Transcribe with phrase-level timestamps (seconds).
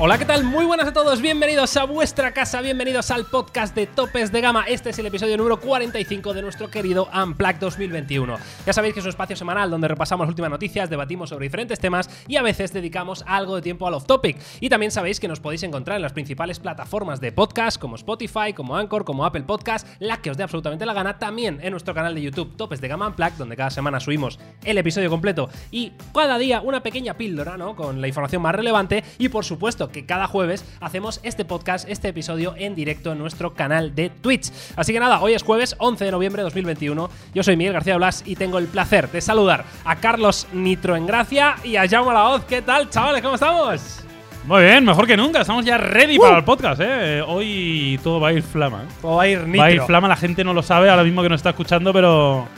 [0.00, 0.44] Hola, ¿qué tal?
[0.44, 4.62] Muy buenas a todos, bienvenidos a vuestra casa, bienvenidos al podcast de Topes de Gama.
[4.68, 8.36] Este es el episodio número 45 de nuestro querido Unplugged 2021.
[8.64, 11.80] Ya sabéis que es un espacio semanal donde repasamos las últimas noticias, debatimos sobre diferentes
[11.80, 14.38] temas y a veces dedicamos algo de tiempo al off-topic.
[14.60, 18.52] Y también sabéis que nos podéis encontrar en las principales plataformas de podcast como Spotify,
[18.54, 21.92] como Anchor, como Apple Podcast, la que os dé absolutamente la gana, también en nuestro
[21.92, 25.92] canal de YouTube Topes de Gama Unplugged, donde cada semana subimos el episodio completo y
[26.14, 27.74] cada día una pequeña píldora, ¿no?
[27.74, 32.08] Con la información más relevante y por supuesto que cada jueves hacemos este podcast, este
[32.08, 34.50] episodio en directo en nuestro canal de Twitch.
[34.76, 37.10] Así que nada, hoy es jueves 11 de noviembre de 2021.
[37.34, 41.06] Yo soy Miguel García Blas y tengo el placer de saludar a Carlos Nitro en
[41.06, 42.44] Gracia y a Jaume Laoz.
[42.44, 43.22] ¿Qué tal, chavales?
[43.22, 44.04] ¿Cómo estamos?
[44.48, 45.42] Muy bien, mejor que nunca.
[45.42, 47.22] Estamos ya ready para el podcast, ¿eh?
[47.26, 48.84] Hoy todo va a ir flama.
[48.84, 48.92] ¿eh?
[49.02, 49.60] Todo va a ir nitro.
[49.60, 51.92] Va a ir flama, la gente no lo sabe ahora mismo que nos está escuchando,
[51.92, 52.48] pero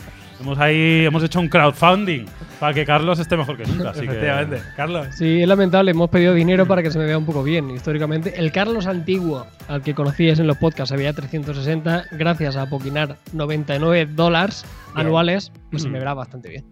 [0.40, 2.24] hemos ahí hemos hecho un crowdfunding
[2.58, 3.90] para que Carlos esté mejor que nunca.
[3.90, 4.60] Así que, Efectivamente.
[4.76, 5.08] Carlos.
[5.16, 5.90] Sí, es lamentable.
[5.90, 7.70] Hemos pedido dinero para que se me vea un poco bien.
[7.70, 12.04] Históricamente, el Carlos antiguo, al que conocíais en los podcasts, se veía 360.
[12.12, 15.92] Gracias a Poquinar, 99 dólares anuales, pues se Mm.
[15.92, 16.64] me verá bastante bien.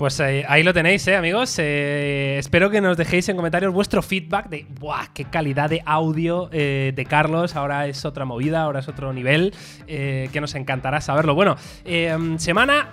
[0.00, 1.54] Pues eh, ahí lo tenéis, eh, amigos.
[1.58, 5.08] Eh, espero que nos dejéis en comentarios vuestro feedback de ¡buah!
[5.12, 7.54] ¡Qué calidad de audio eh, de Carlos!
[7.54, 9.52] Ahora es otra movida, ahora es otro nivel.
[9.86, 11.34] eh, que nos encantará saberlo.
[11.34, 12.88] Bueno, eh, semana.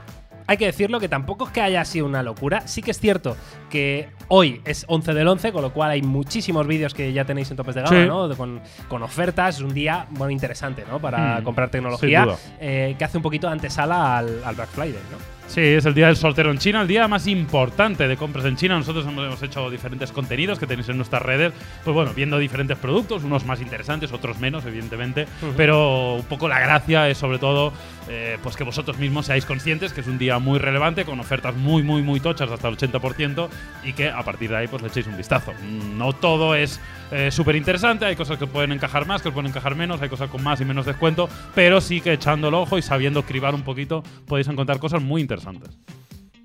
[0.49, 2.67] Hay que decirlo que tampoco es que haya sido una locura.
[2.67, 3.35] Sí que es cierto
[3.69, 7.49] que hoy es 11 del 11, con lo cual hay muchísimos vídeos que ya tenéis
[7.51, 8.05] en topes de gama, Sí.
[8.07, 8.35] ¿no?
[8.35, 9.55] Con, con ofertas.
[9.57, 10.99] Es un día, bueno, interesante, ¿no?
[10.99, 12.25] Para Mm, comprar tecnología.
[12.59, 15.36] eh, que hace un poquito de antesala al, al Black Friday, ¿no?
[15.47, 18.57] Sí, es el día del soltero en China, el día más importante de compras en
[18.57, 18.77] China.
[18.77, 21.53] Nosotros hemos, hecho diferentes contenidos que tenéis en nuestras redes.
[21.83, 25.25] Pues bueno, viendo diferentes productos, unos más interesantes, otros menos, evidentemente.
[25.41, 25.53] Ujú.
[25.55, 27.71] Pero un poco la gracia es sobre todo
[28.09, 31.55] eh, pues que vosotros mismos seáis conscientes que es un día muy relevante, con ofertas
[31.55, 33.49] muy, muy, muy tochas, hasta el 80%,
[33.83, 35.53] y que a partir de ahí pues le echéis un vistazo.
[35.95, 36.79] No todo es
[37.11, 40.29] eh, súper interesante, hay cosas que pueden encajar más, que pueden encajar menos, hay cosas
[40.29, 43.63] con más y menos descuento, pero sí que echando el ojo y sabiendo cribar un
[43.63, 45.36] poquito podéis encontrar cosas muy interesantes.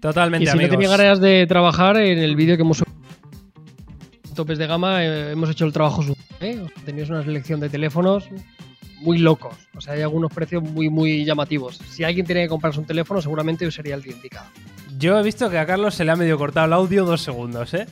[0.00, 0.72] Totalmente, Y si amigos.
[0.72, 2.92] no tenía ganas de trabajar, en el vídeo que hemos subido
[4.34, 6.16] topes de gama, eh, hemos hecho el trabajo suyo.
[6.40, 6.64] ¿eh?
[6.84, 8.24] Teníais una selección de teléfonos
[9.00, 9.54] muy locos.
[9.76, 11.76] O sea, hay algunos precios muy, muy llamativos.
[11.76, 14.46] Si alguien tiene que comprarse un teléfono, seguramente hoy sería el día indicado.
[14.98, 17.74] Yo he visto que a Carlos se le ha medio cortado el audio dos segundos,
[17.74, 17.86] ¿eh?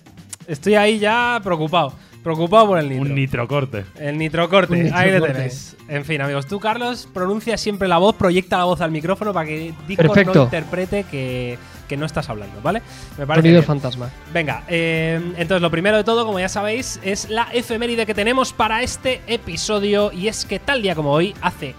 [0.46, 1.94] Estoy ahí ya preocupado.
[2.22, 3.02] Preocupado por el nitro.
[3.02, 3.84] Un nitrocorte.
[3.98, 5.32] el nitrocorte, Un ahí le nitrocorte.
[5.34, 5.76] tenéis.
[5.88, 9.46] En fin, amigos, tú, Carlos, pronuncia siempre la voz, proyecta la voz al micrófono para
[9.46, 10.42] que Discord no Perfecto.
[10.44, 11.56] interprete que,
[11.88, 12.82] que no estás hablando, ¿vale?
[13.18, 13.66] Me parece Sonido bien.
[13.66, 14.10] fantasma.
[14.34, 18.52] Venga, eh, entonces lo primero de todo, como ya sabéis, es la efeméride que tenemos
[18.52, 20.12] para este episodio.
[20.12, 21.74] Y es que tal día como hoy, hace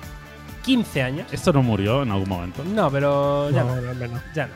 [0.65, 1.27] 15 años.
[1.31, 2.63] Esto no murió en algún momento.
[2.63, 4.21] No, pero ya no, No, no, no, no.
[4.33, 4.53] ya no.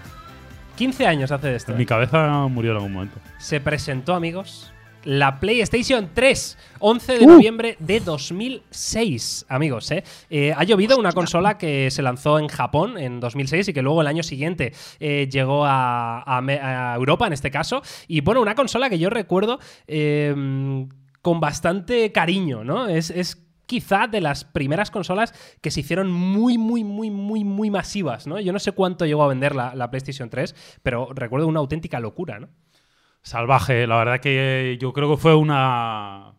[0.78, 1.72] 15 años hace de esto.
[1.72, 3.18] En mi cabeza murió en algún momento.
[3.38, 4.74] se presentó, amigos,
[5.06, 7.30] la PlayStation 3, 11 de Uh.
[7.30, 9.90] noviembre de 2006, amigos.
[9.92, 10.04] ¿eh?
[10.30, 14.02] Eh, ha llovido una consola que se lanzó en Japón en 2006 y que luego
[14.02, 17.82] el año siguiente eh, llegó a, a Me- a Europa, en este caso.
[18.08, 20.34] Y bueno, una consola que yo recuerdo eh,
[21.22, 22.88] con bastante cariño, ¿no?
[22.88, 27.72] Es, es quizá de las primeras consolas que se hicieron muy, muy, muy, muy, muy
[27.72, 28.40] masivas, ¿no?
[28.40, 32.00] Yo no sé cuánto llegó a vender la, la PlayStation 3, pero recuerdo una auténtica
[32.00, 32.50] locura, ¿no?
[33.26, 36.34] Salvaje, la verdad que yo creo que fue una.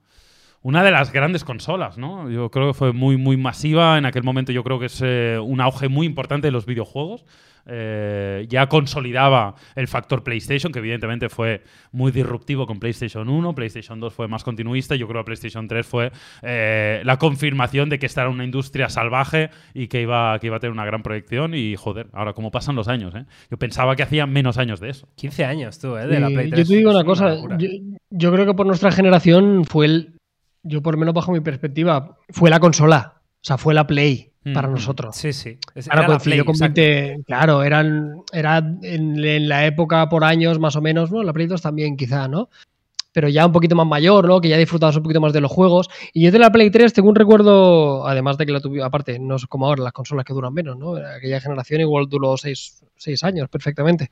[0.63, 2.31] Una de las grandes consolas, ¿no?
[2.31, 3.99] Yo creo que fue muy, muy masiva.
[3.99, 7.25] En aquel momento yo creo que es eh, un auge muy importante de los videojuegos.
[7.69, 11.63] Eh, ya consolidaba el factor PlayStation, que evidentemente fue
[11.93, 13.55] muy disruptivo con PlayStation 1.
[13.55, 14.95] PlayStation 2 fue más continuista.
[14.95, 16.13] y Yo creo que PlayStation 3 fue
[16.43, 20.57] eh, la confirmación de que esta era una industria salvaje y que iba, que iba
[20.57, 21.55] a tener una gran proyección.
[21.55, 23.25] Y joder, ahora cómo pasan los años, ¿eh?
[23.51, 25.09] Yo pensaba que hacía menos años de eso.
[25.17, 26.07] 15 años tú, ¿eh?
[26.07, 26.69] De la Play yo 3.
[26.69, 27.69] te digo una cosa, yo,
[28.11, 30.17] yo creo que por nuestra generación fue el,
[30.63, 34.33] yo por lo menos bajo mi perspectiva, fue la consola, o sea, fue la Play
[34.53, 35.17] para nosotros.
[35.17, 35.59] Sí, sí.
[35.75, 36.81] Ahora era la coincidió Play, con exacto.
[36.81, 41.23] 20 claro, eran, era en, en la época por años más o menos, ¿no?
[41.23, 42.49] La Play 2 también quizá, ¿no?
[43.13, 44.41] Pero ya un poquito más mayor, ¿no?
[44.41, 45.89] Que ya disfrutabas un poquito más de los juegos.
[46.13, 49.19] Y yo de la Play 3 tengo un recuerdo, además de que la tuve, aparte,
[49.19, 50.97] no es como ahora las consolas que duran menos, ¿no?
[50.97, 52.85] Aquella generación igual duró 6
[53.23, 54.11] años perfectamente.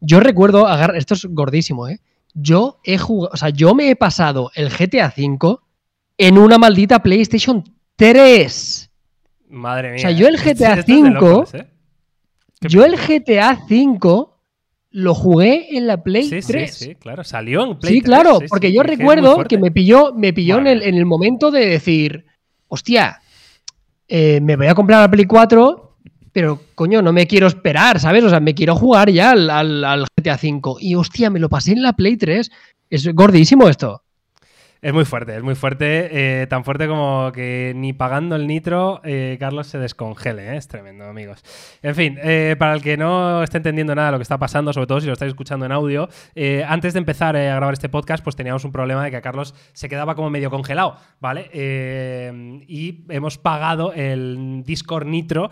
[0.00, 2.00] Yo recuerdo, esto es gordísimo, ¿eh?
[2.34, 5.58] Yo he jugado, o sea, yo me he pasado el GTA V
[6.18, 7.64] en una maldita PlayStation
[7.96, 8.89] 3.
[9.50, 9.96] Madre mía.
[9.96, 11.66] O sea, yo el GTA V locos, ¿eh?
[12.60, 14.26] ¿Qué Yo el GTA V
[14.92, 16.74] lo jugué en la Play Sí, sí, 3.
[16.74, 17.22] sí, claro.
[17.24, 20.32] Salió en Play Sí, 3, claro, sí, porque sí, yo recuerdo que me pilló, me
[20.32, 22.24] pilló en, el, en el momento de decir,
[22.68, 23.20] hostia,
[24.08, 25.96] eh, me voy a comprar la Play 4,
[26.32, 28.24] pero coño, no me quiero esperar, ¿sabes?
[28.24, 30.76] O sea, me quiero jugar ya al, al- al GTA V.
[30.80, 32.50] Y hostia, me lo pasé en la Play 3.
[32.88, 34.02] Es gordísimo esto.
[34.82, 36.08] Es muy fuerte, es muy fuerte.
[36.42, 40.54] eh, tan fuerte como que ni pagando el nitro, eh, Carlos se descongele.
[40.54, 40.56] ¿eh?
[40.56, 41.44] Es tremendo, amigos.
[41.82, 42.18] En fin,
[42.58, 45.06] para el que no esté entendiendo nada de lo que está pasando, sobre todo si
[45.06, 46.08] lo estáis escuchando en audio,
[46.66, 49.54] antes de empezar a grabar este podcast, pues teníamos un problema de que a Carlos
[49.74, 51.50] se quedaba como medio congelado, ¿vale?
[52.66, 55.50] Y hemos pagado el Discord Nitro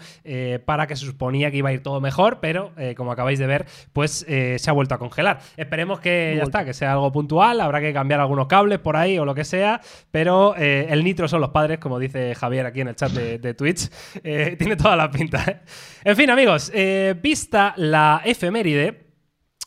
[0.65, 3.67] para que se suponía que iba a ir todo mejor, pero como acabáis de ver,
[3.93, 5.41] pues se ha vuelto a congelar.
[5.59, 9.18] Esperemos que ya está, que sea algo puntual, habrá que cambiar algunos cables por ahí
[9.19, 9.81] o lo que sea,
[10.11, 13.55] pero eh, el nitro son los padres, como dice Javier aquí en el chat de,
[13.55, 13.89] Twitch.
[14.23, 15.45] Eh, tiene toda la pinta.
[15.47, 15.61] ¿eh?
[16.05, 16.73] En fin, amigos,
[17.21, 19.08] vista la efeméride.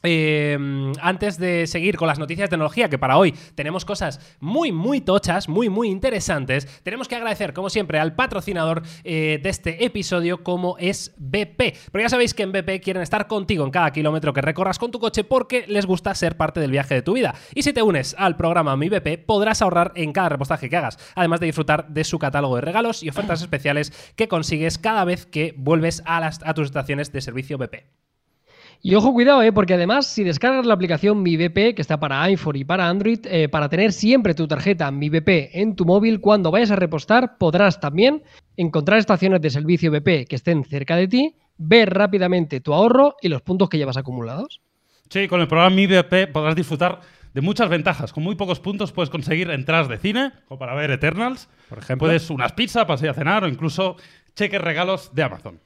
[0.04, 0.58] Eh,
[1.02, 5.02] antes de seguir con las noticias de tecnología, que para hoy tenemos cosas muy, muy
[5.02, 10.44] tochas, muy, muy interesantes, tenemos que agradecer, como siempre, al patrocinador eh, de este episodio,
[10.44, 11.78] como es BP.
[11.92, 14.92] Pero ya sabéis que en BP quieren estar contigo en cada kilómetro que recorras con
[14.92, 17.36] tu coche porque les gusta ser parte del viaje de tu vida.
[17.54, 20.98] Y si te unes al programa Mi BP, podrás ahorrar en cada repostaje que hagas,
[21.16, 25.26] además de disfrutar de su catálogo de regalos y ofertas especiales que consigues cada vez
[25.26, 28.01] que vuelves a, las, a tus estaciones de servicio BP.
[28.84, 29.52] Y ojo, cuidado, ¿eh?
[29.52, 33.20] porque además, si descargas la aplicación Mi BP, que está para iPhone y para Android,
[33.26, 37.38] eh, para tener siempre tu tarjeta Mi BP en tu móvil, cuando vayas a repostar,
[37.38, 38.24] podrás también
[38.58, 43.30] encontrar estaciones de servicio BP que estén cerca de ti, ver rápidamente tu ahorro y
[43.30, 44.62] los puntos que llevas acumulados.
[45.10, 47.02] Sí, con el programa Mi BP podrás disfrutar
[47.36, 48.12] de muchas ventajas.
[48.12, 51.50] Con muy pocos puntos puedes conseguir entradas de cine, o para ver Eternals.
[51.70, 52.08] Por ejemplo.
[52.08, 53.96] Puedes unas pizzas para salir a cenar o incluso
[54.36, 55.60] cheques regalos de Amazon.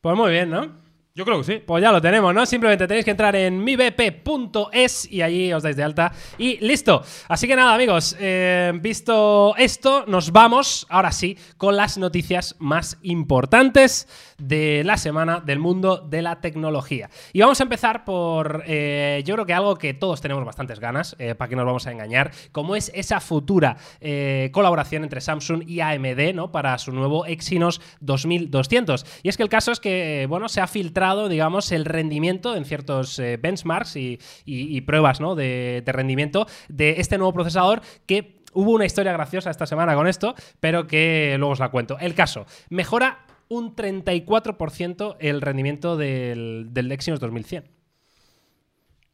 [0.00, 0.85] Pues muy bien, ¿no?
[1.16, 1.62] Yo creo que sí.
[1.64, 2.44] Pues ya lo tenemos, ¿no?
[2.44, 7.02] Simplemente tenéis que entrar en mibp.es y allí os dais de alta y listo.
[7.26, 12.98] Así que nada, amigos, eh, visto esto, nos vamos ahora sí con las noticias más
[13.00, 14.06] importantes
[14.38, 17.10] de la semana del mundo de la tecnología.
[17.32, 21.16] Y vamos a empezar por, eh, yo creo que algo que todos tenemos bastantes ganas,
[21.18, 25.62] eh, para que nos vamos a engañar, como es esa futura eh, colaboración entre Samsung
[25.66, 26.52] y AMD, ¿no?
[26.52, 29.06] Para su nuevo Exynos 2200.
[29.22, 32.64] Y es que el caso es que, bueno, se ha filtrado digamos, el rendimiento en
[32.64, 35.34] ciertos benchmarks y, y, y pruebas ¿no?
[35.34, 40.06] de, de rendimiento de este nuevo procesador que hubo una historia graciosa esta semana con
[40.06, 41.98] esto, pero que luego os la cuento.
[41.98, 47.76] El caso, mejora un 34% el rendimiento del, del Exynos 2100.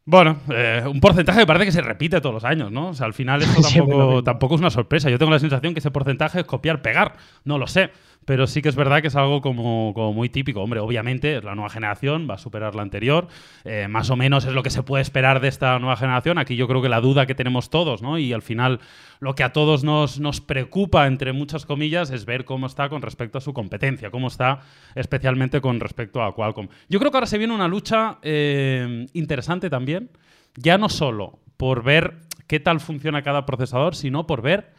[0.05, 2.89] Bueno, eh, un porcentaje que parece que se repite todos los años, ¿no?
[2.89, 5.09] O sea, al final esto tampoco, tampoco es una sorpresa.
[5.09, 7.15] Yo tengo la sensación que ese porcentaje es copiar-pegar.
[7.45, 7.91] No lo sé.
[8.25, 10.61] Pero sí que es verdad que es algo como, muy típico.
[10.61, 13.27] Hombre, obviamente la nueva generación, va a superar la anterior.
[13.65, 16.37] Eh, más o menos es lo que se puede esperar de esta nueva generación.
[16.37, 18.17] Aquí yo creo que la duda que tenemos todos, ¿no?
[18.17, 18.79] Y al final
[19.19, 23.01] lo que a todos nos, nos preocupa, entre muchas comillas, es ver cómo está con
[23.01, 24.61] respecto a su competencia, cómo está
[24.95, 26.67] especialmente con respecto a Qualcomm.
[26.89, 30.09] Yo creo que ahora se viene una lucha eh, interesante también,
[30.55, 34.73] ya no solo por ver qué tal funciona cada procesador, sino por ver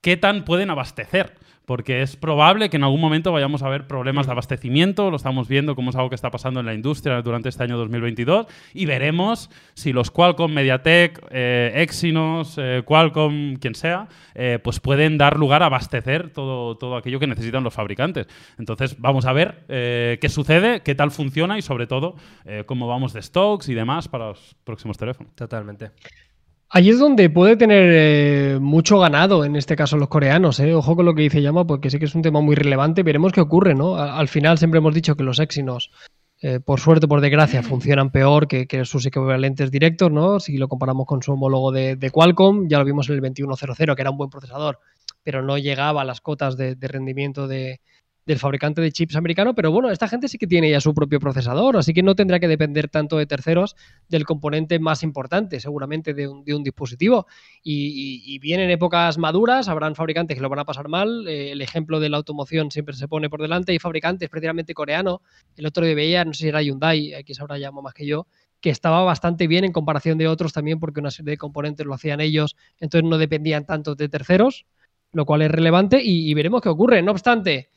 [0.00, 1.34] qué tan pueden abastecer.
[1.70, 5.46] Porque es probable que en algún momento vayamos a ver problemas de abastecimiento, lo estamos
[5.46, 8.86] viendo como es algo que está pasando en la industria durante este año 2022, y
[8.86, 15.38] veremos si los Qualcomm, MediaTek, eh, Exynos, eh, Qualcomm, quien sea, eh, pues pueden dar
[15.38, 18.26] lugar a abastecer todo, todo aquello que necesitan los fabricantes.
[18.58, 22.16] Entonces vamos a ver qué sucede, qué tal funciona y sobre todo
[22.66, 25.36] cómo vamos de stocks y demás para los próximos teléfonos.
[25.36, 25.92] Totalmente.
[26.72, 30.60] Ahí es donde puede tener eh, mucho ganado, en este caso los coreanos.
[30.60, 30.72] ¿eh?
[30.74, 33.02] Ojo con lo que dice Yama, porque sí que es un tema muy relevante.
[33.02, 33.96] Veremos qué ocurre, ¿no?
[33.96, 35.90] Al final siempre hemos dicho que los Exynos,
[36.42, 40.38] eh, por suerte o por desgracia, funcionan peor que, que sus equivalentes directos, ¿no?
[40.38, 43.96] Si lo comparamos con su homólogo de, de Qualcomm, ya lo vimos en el 2100,
[43.96, 44.78] que era un buen procesador,
[45.24, 47.80] pero no llegaba a las cotas de, de rendimiento de-
[48.30, 49.54] del fabricante de chips americano.
[49.54, 52.38] Pero bueno, esta gente sí que tiene ya su propio procesador, así que no tendrá
[52.40, 53.76] que depender tanto de terceros
[54.08, 57.26] del componente más importante, seguramente, de un, dispositivo.
[57.62, 61.26] Y, y- y bien en épocas maduras, habrán fabricantes que lo van a pasar mal.
[61.28, 63.72] Eh, el ejemplo de la automoción siempre se pone por delante.
[63.72, 65.18] Hay fabricantes, precisamente coreanos.
[65.56, 68.26] El otro día veía, no sé si era Hyundai, aquí sabrá llamo más que yo,
[68.60, 71.94] que estaba bastante bien en comparación de otros también, porque una serie de componentes lo
[71.94, 74.66] hacían ellos, entonces no dependían tanto de terceros,
[75.12, 76.00] lo cual es relevante.
[76.04, 77.02] Y veremos qué ocurre.
[77.02, 77.70] No obstante.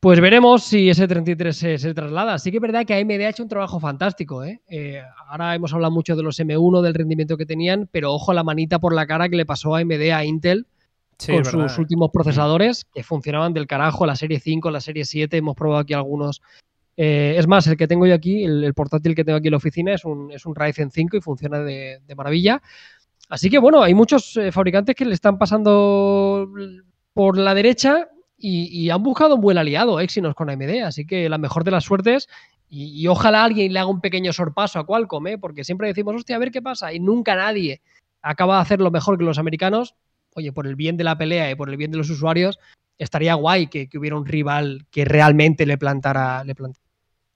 [0.00, 2.38] Pues veremos si ese 33 se, se traslada.
[2.38, 4.42] Sí que es verdad que AMD ha hecho un trabajo fantástico.
[4.42, 4.62] ¿eh?
[4.66, 8.42] Eh, ahora hemos hablado mucho de los M1, del rendimiento que tenían, pero ojo la
[8.42, 10.66] manita por la cara que le pasó a AMD a Intel
[11.18, 15.36] Sí, con sus últimos procesadores que funcionaban del carajo, la serie 5, la serie 7,
[15.36, 16.40] hemos probado aquí algunos.
[16.96, 19.52] Eh, es más, el que tengo yo aquí, el, el portátil que tengo aquí en
[19.52, 22.62] la oficina es un, es un Ryzen 5 y funciona de, de maravilla.
[23.28, 26.50] Así que bueno, hay muchos eh, fabricantes que le están pasando
[27.12, 28.08] por la derecha
[28.40, 31.84] y, han buscado un buen aliado, Exynos con AMD, así que la mejor de las
[31.84, 32.28] suertes
[32.70, 35.38] y, ojalá alguien le haga un pequeño sorpaso a Qualcomm, ¿eh?
[35.38, 37.80] porque siempre decimos, hostia, a ver qué pasa, y nunca nadie
[38.22, 39.96] acaba de hacerlo mejor que los americanos,
[40.34, 42.60] oye, por el bien de la pelea y por el bien de los usuarios,
[42.96, 46.54] estaría guay que, hubiera un rival que realmente le plantara, le.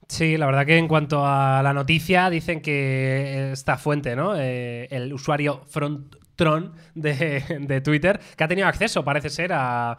[0.07, 4.37] Sí, la verdad que en cuanto a la noticia, dicen que esta fuente, ¿no?
[4.37, 9.97] Eh, el usuario Fronttron de, de Twitter, que ha tenido acceso, parece ser, a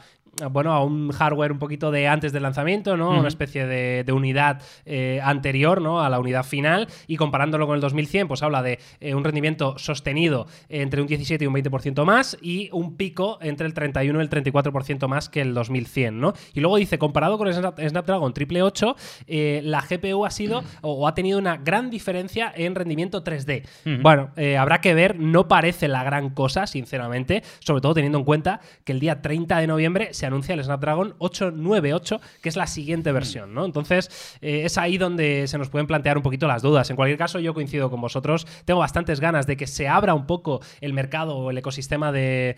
[0.51, 3.11] bueno, a un hardware un poquito de antes del lanzamiento, ¿no?
[3.11, 6.01] Una especie de, de unidad eh, anterior, ¿no?
[6.01, 6.87] A la unidad final.
[7.07, 11.43] Y comparándolo con el 2100, pues habla de eh, un rendimiento sostenido entre un 17
[11.43, 15.41] y un 20% más y un pico entre el 31 y el 34% más que
[15.41, 16.33] el 2100, ¿no?
[16.53, 18.95] Y luego dice, comparado con el Snapdragon 888,
[19.27, 23.63] eh, la GPU ha sido o, ha tenido una gran diferencia en rendimiento 3D.
[24.01, 28.59] Bueno, habrá que ver, no parece la gran cosa, sinceramente, sobre todo teniendo en cuenta
[28.83, 33.11] que el día 30 de noviembre se anuncia el Snapdragon 898, que es la siguiente
[33.11, 33.65] versión, ¿no?
[33.65, 36.89] Entonces, eh, es ahí donde se nos pueden plantear un poquito las dudas.
[36.89, 38.47] En cualquier caso, yo coincido con vosotros.
[38.65, 42.57] Tengo bastantes ganas de que se abra un poco el mercado o el ecosistema de,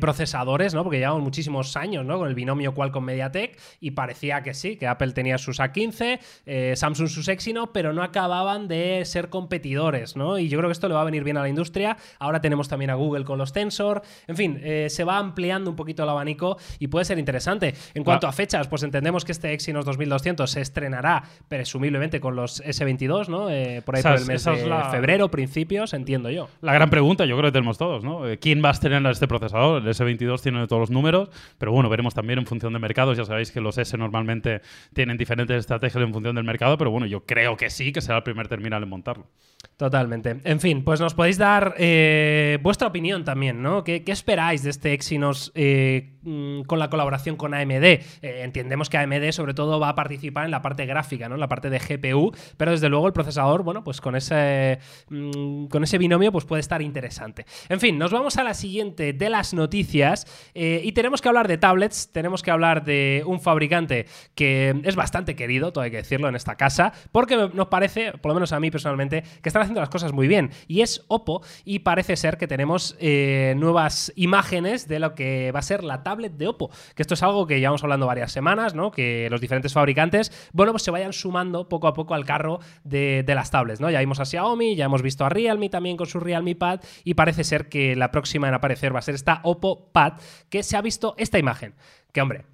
[0.00, 0.84] procesadores, ¿no?
[0.84, 2.18] Porque llevamos muchísimos años, ¿no?
[2.18, 6.74] Con el binomio Qualcomm Mediatek y parecía que sí, que Apple tenía sus A15, eh,
[6.76, 10.38] Samsung sus Exynos, pero no acababan de ser competidores, ¿no?
[10.38, 11.96] Y yo creo que esto le va a venir bien a la industria.
[12.18, 14.02] Ahora tenemos también a Google con los Tensor.
[14.26, 17.74] En fin, eh, se va ampliando un poquito el abanico y puede ser interesante.
[17.94, 22.62] En cuanto a fechas, pues entendemos que este Exynos 2200 se estrenará presumiblemente con los
[22.62, 23.50] S22, ¿no?
[23.50, 26.48] Eh, por ahí por el mes de febrero, principios, entiendo yo.
[26.60, 28.28] La gran pregunta, yo creo que tenemos todos, ¿no?
[28.28, 29.82] Eh, ¿Quién va a estrenar este procesador?
[29.82, 33.16] El S22 tiene todos los números, pero bueno, veremos también en función de mercados.
[33.16, 34.60] Ya sabéis que los S normalmente
[34.92, 38.18] tienen diferentes estrategias en función del mercado, pero bueno, yo creo que sí, que será
[38.18, 39.26] el primer terminal en montarlo.
[39.76, 40.40] Totalmente.
[40.44, 43.82] En fin, pues nos podéis dar eh, vuestra opinión también, ¿no?
[43.82, 47.82] ¿Qué, esperáis de este Exynos mm, con la colaboración con AMD.
[47.82, 51.34] Eh, entendemos que AMD sobre todo va a participar en la parte gráfica, ¿no?
[51.34, 54.78] En la parte de GPU, pero desde luego el procesador, bueno, pues con ese,
[55.08, 57.44] mm, con ese binomio pues puede estar interesante.
[57.68, 61.48] En fin, nos vamos a la siguiente de las noticias eh, y tenemos que hablar
[61.48, 65.98] de tablets, tenemos que hablar de un fabricante que es bastante querido, todo hay que
[65.98, 69.62] decirlo, en esta casa, porque nos parece, por lo menos a mí personalmente, que están
[69.62, 70.50] haciendo las cosas muy bien.
[70.66, 75.60] Y es Oppo y parece ser que tenemos eh, nuevas imágenes de lo que va
[75.60, 78.74] a ser la tablet de Oppo, que esto es algo que llevamos hablando varias semanas,
[78.74, 78.90] ¿no?
[78.90, 83.24] Que los diferentes fabricantes, bueno, pues se vayan sumando poco a poco al carro de,
[83.26, 83.90] las tablets, ¿no?
[83.90, 87.14] Ya vimos a Xiaomi, ya hemos visto a Realme también con su Realme Pad y
[87.14, 90.14] parece ser que la próxima en aparecer va a ser esta Oppo Pad,
[90.48, 91.74] que se ha visto esta imagen.
[92.12, 92.44] Que hombre,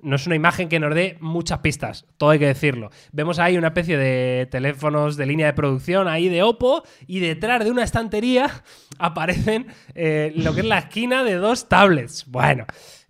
[0.00, 2.90] no es una imagen que nos dé muchas pistas, todo hay que decirlo.
[3.12, 7.64] Vemos ahí una especie de teléfonos de línea de producción ahí de Oppo y detrás
[7.64, 8.50] de una estantería
[8.98, 12.26] aparecen eh, lo que es la esquina de dos tablets.
[12.28, 12.66] Bueno,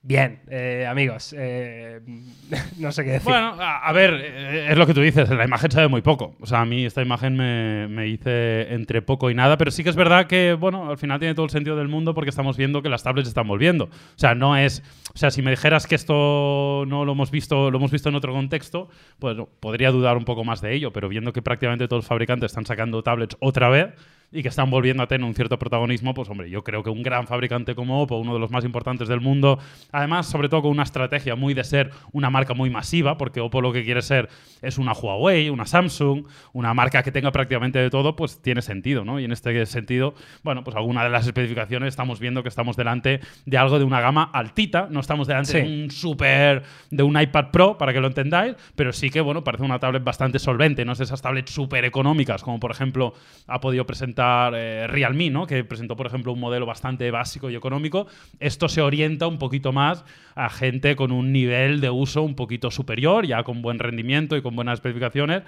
[0.08, 2.00] Bien, eh, amigos, eh,
[2.78, 3.30] no sé qué decir.
[3.30, 6.34] Bueno, a, ver, eh, es lo que tú dices, la imagen sabe muy poco.
[6.40, 9.84] O sea, a mí esta imagen me, me hice entre poco y nada, pero sí
[9.84, 12.56] que es verdad que, bueno, al final tiene todo el sentido del mundo porque estamos
[12.56, 13.84] viendo que las tablets están volviendo.
[13.84, 14.82] O sea, no es.
[15.14, 18.14] O sea, si me dijeras que esto no lo hemos visto, lo hemos visto en
[18.14, 18.88] otro contexto,
[19.18, 22.52] pues podría dudar un poco más de ello, pero viendo que prácticamente todos los fabricantes
[22.52, 23.90] están sacando tablets otra vez
[24.30, 27.02] y que están volviendo a tener un cierto protagonismo, pues hombre, yo creo que un
[27.02, 29.58] gran fabricante como Oppo, uno de los más importantes del mundo,
[29.90, 33.62] además, sobre todo con una estrategia muy de ser una marca muy masiva, porque Oppo
[33.62, 34.28] lo que quiere ser
[34.60, 39.04] es una Huawei, una Samsung, una marca que tenga prácticamente de todo, pues tiene sentido,
[39.04, 39.18] ¿no?
[39.18, 43.20] Y en este sentido, bueno, pues alguna de las especificaciones estamos viendo que estamos delante
[43.46, 47.50] de algo de una gama altita, no estamos delante de un super, de un iPad
[47.50, 50.92] Pro, para que lo entendáis, pero sí que, bueno, parece una tablet bastante solvente, no
[50.92, 53.14] es esas tablets súper económicas, como por ejemplo
[53.46, 55.46] ha podido presentar eh, Realme, ¿no?
[55.46, 58.06] que presentó, por ejemplo, un modelo bastante básico y económico.
[58.40, 62.70] Esto se orienta un poquito más a gente con un nivel de uso un poquito
[62.70, 65.42] superior, ya con buen rendimiento y con buenas especificaciones.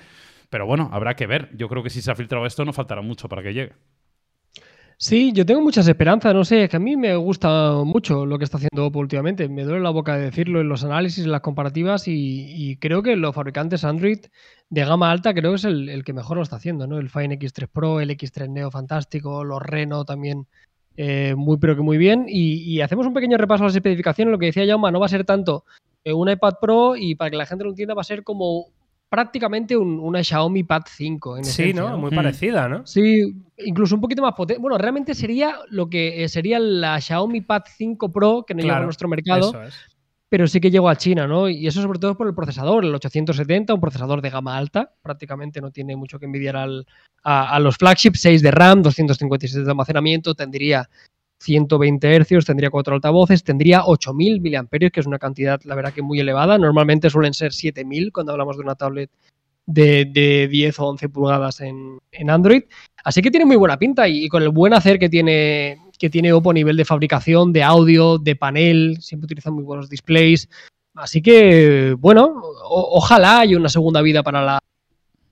[0.50, 1.50] Pero bueno, habrá que ver.
[1.56, 3.72] Yo creo que si se ha filtrado esto no faltará mucho para que llegue.
[5.02, 8.36] Sí, yo tengo muchas esperanzas, no sé, es que a mí me gusta mucho lo
[8.36, 9.48] que está haciendo Oppo últimamente.
[9.48, 13.16] Me duele la boca de decirlo en los análisis, en las comparativas y, creo que
[13.16, 14.18] los fabricantes Android
[14.68, 16.98] de gama alta creo que es el, que mejor lo está haciendo, ¿no?
[16.98, 20.46] El Fine X3 Pro, el X3 Neo fantástico, los Reno también
[20.98, 22.26] eh, muy pero que muy bien.
[22.28, 25.08] Y, hacemos un pequeño repaso a las especificaciones, lo que decía Jauma, no va a
[25.08, 25.64] ser tanto
[26.04, 28.66] eh, un iPad Pro y para que la gente lo entienda va a ser como
[29.10, 31.38] prácticamente una Xiaomi Pad 5.
[31.38, 31.98] En sí, ¿no?
[31.98, 32.86] Muy parecida, ¿no?
[32.86, 34.60] Sí, incluso un poquito más potente.
[34.60, 38.78] Bueno, realmente sería lo que eh, sería la Xiaomi Pad 5 Pro que no llega
[38.78, 39.52] a nuestro mercado.
[40.28, 41.48] Pero sí que llegó a China, ¿no?
[41.48, 45.60] Y eso sobre todo por el procesador, el 870, un procesador de gama alta, prácticamente
[45.60, 46.86] no tiene mucho que envidiar al,
[47.24, 50.88] a, a, los flagships, 6 de RAM, 256 de almacenamiento, tendría
[51.40, 56.02] 120 Hz, tendría cuatro altavoces, tendría 8000 mAh, que es una cantidad, la verdad que
[56.02, 56.58] muy elevada.
[56.58, 59.10] Normalmente suelen ser 7000 cuando hablamos de una tablet
[59.66, 62.64] de, 10 o 11 pulgadas en, Android.
[63.04, 66.32] Así que tiene muy buena pinta y, con el buen hacer que tiene, que tiene
[66.32, 70.48] Oppo a nivel de fabricación, de audio, de panel, siempre utilizan muy buenos displays.
[70.94, 74.58] Así que, bueno, ojalá haya una segunda vida para, la,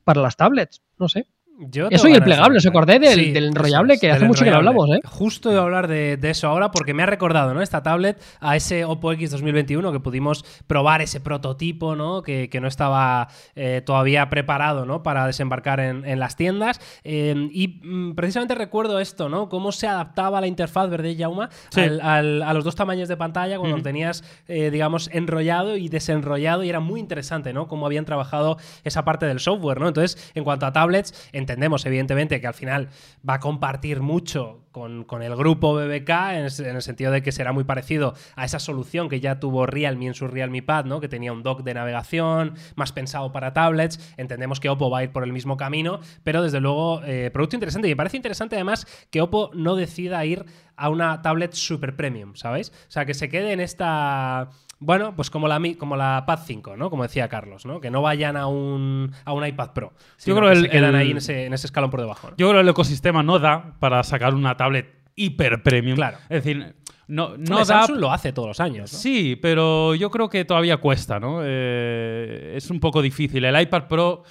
[0.05, 1.27] para las tablets, no sé.
[1.61, 3.95] Yo Eso y el plegable, ¿os acordáis del- Sí, del eso enrollable?
[3.95, 5.01] es, Que hace mucho que no hablamos, ¿eh?
[5.05, 7.63] Justo iba a hablar de, de eso ahora porque me ha recordado ¿no?
[7.63, 12.23] esta tablet a ese Oppo X 2021 que pudimos probar ese prototipo ¿no?
[12.23, 15.03] que, que no estaba eh, todavía preparado ¿no?
[15.03, 16.81] para desembarcar en, en las tiendas.
[17.03, 19.49] Eh, y mm, precisamente recuerdo esto, ¿no?
[19.49, 21.49] Cómo se adaptaba la interfaz, ¿verdad, Jauma?
[21.71, 21.81] Sí.
[21.81, 26.63] Al- al- a los dos tamaños de pantalla cuando tenías, eh, digamos, enrollado y desenrollado
[26.63, 27.67] y era muy interesante, ¿no?
[27.67, 29.89] Cómo habían trabajado esa parte del software, ¿no?
[29.89, 32.89] Entonces, en cuanto a tablets, entendemos evidentemente que al final
[33.29, 37.23] va a compartir mucho con, con el grupo BBK en, el- en el sentido de
[37.23, 40.85] que será muy parecido a esa solución que ya tuvo Realme en su Realme Pad,
[40.85, 41.01] ¿no?
[41.01, 44.13] Que tenía un dock de navegación más pensado para tablets.
[44.19, 47.57] Entendemos que Oppo va a ir por el mismo camino, pero desde luego, eh, producto
[47.57, 47.89] interesante.
[47.89, 50.45] Y me parece interesante además que Oppo no decida ir
[50.77, 52.71] a una tablet super premium, ¿sabéis?
[52.89, 54.51] O sea, que se quede en esta.
[54.81, 56.89] Bueno, pues como la, como la Pad 5, ¿no?
[56.91, 57.81] Como decía Carlos, ¿no?
[57.81, 59.93] Que no vayan a un, a un iPad Pro.
[60.17, 62.31] sino creo que el- se quedan el- ahí en ese, en ese escalón por debajo.
[62.31, 62.37] ¿no?
[62.37, 65.97] Yo creo que el ecosistema no da para sacar una tablet hiper premium.
[65.97, 66.19] Claro.
[66.29, 66.77] Es decir,
[67.09, 67.65] no, no da.
[67.65, 68.99] Samsung lo hace todos los años, ¿no?
[69.01, 71.41] Sí, pero yo creo que todavía cuesta, ¿no?
[71.43, 73.45] Eh, es un poco difícil.
[73.45, 74.23] El iPad Pro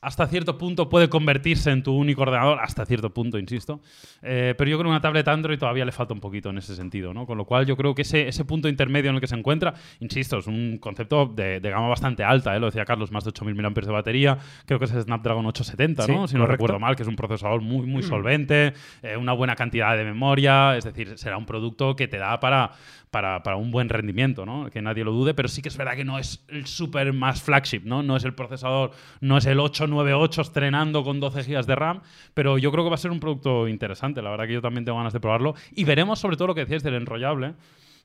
[0.00, 3.80] hasta cierto punto puede convertirse en tu único ordenador, hasta cierto punto, insisto.
[4.22, 6.74] Eh, pero yo creo que una tablet Android todavía le falta un poquito en ese
[6.74, 7.26] sentido, ¿no?
[7.26, 9.74] Con lo cual yo creo que ese, ese punto intermedio en el que se encuentra,
[10.00, 12.60] insisto, es un concepto de, de gama bastante alta, ¿eh?
[12.60, 16.02] lo decía Carlos, más de 8.000 mAh de batería, creo que es el Snapdragon 870,
[16.04, 16.26] Sí, ¿no?
[16.28, 16.52] Si no correcto.
[16.52, 20.76] recuerdo mal, que es un procesador muy, muy solvente, eh, una buena cantidad de memoria,
[20.76, 22.72] es decir, será un producto que te da para,
[23.10, 24.70] para, para un buen rendimiento, ¿no?
[24.70, 27.42] Que nadie lo dude, pero sí que es verdad que no es el súper más
[27.42, 28.02] flagship, ¿no?
[28.02, 32.00] No es el procesador, no es el 898 estrenando con 12 GB de RAM,
[32.34, 34.84] pero yo creo que va a ser un producto interesante, la verdad que yo también
[34.84, 37.54] tengo ganas de probarlo y veremos sobre todo lo que decías del enrollable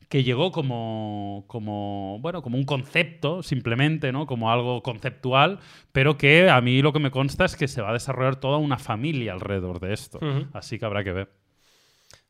[0.10, 4.27] que llegó como, como, bueno, como un concepto, simplemente, ¿no?
[4.27, 5.60] Como algo conceptual,
[5.91, 8.58] pero que a mí lo que me consta es que se va a desarrollar toda
[8.58, 10.19] una familia alrededor de esto.
[10.53, 11.44] Así que habrá que ver.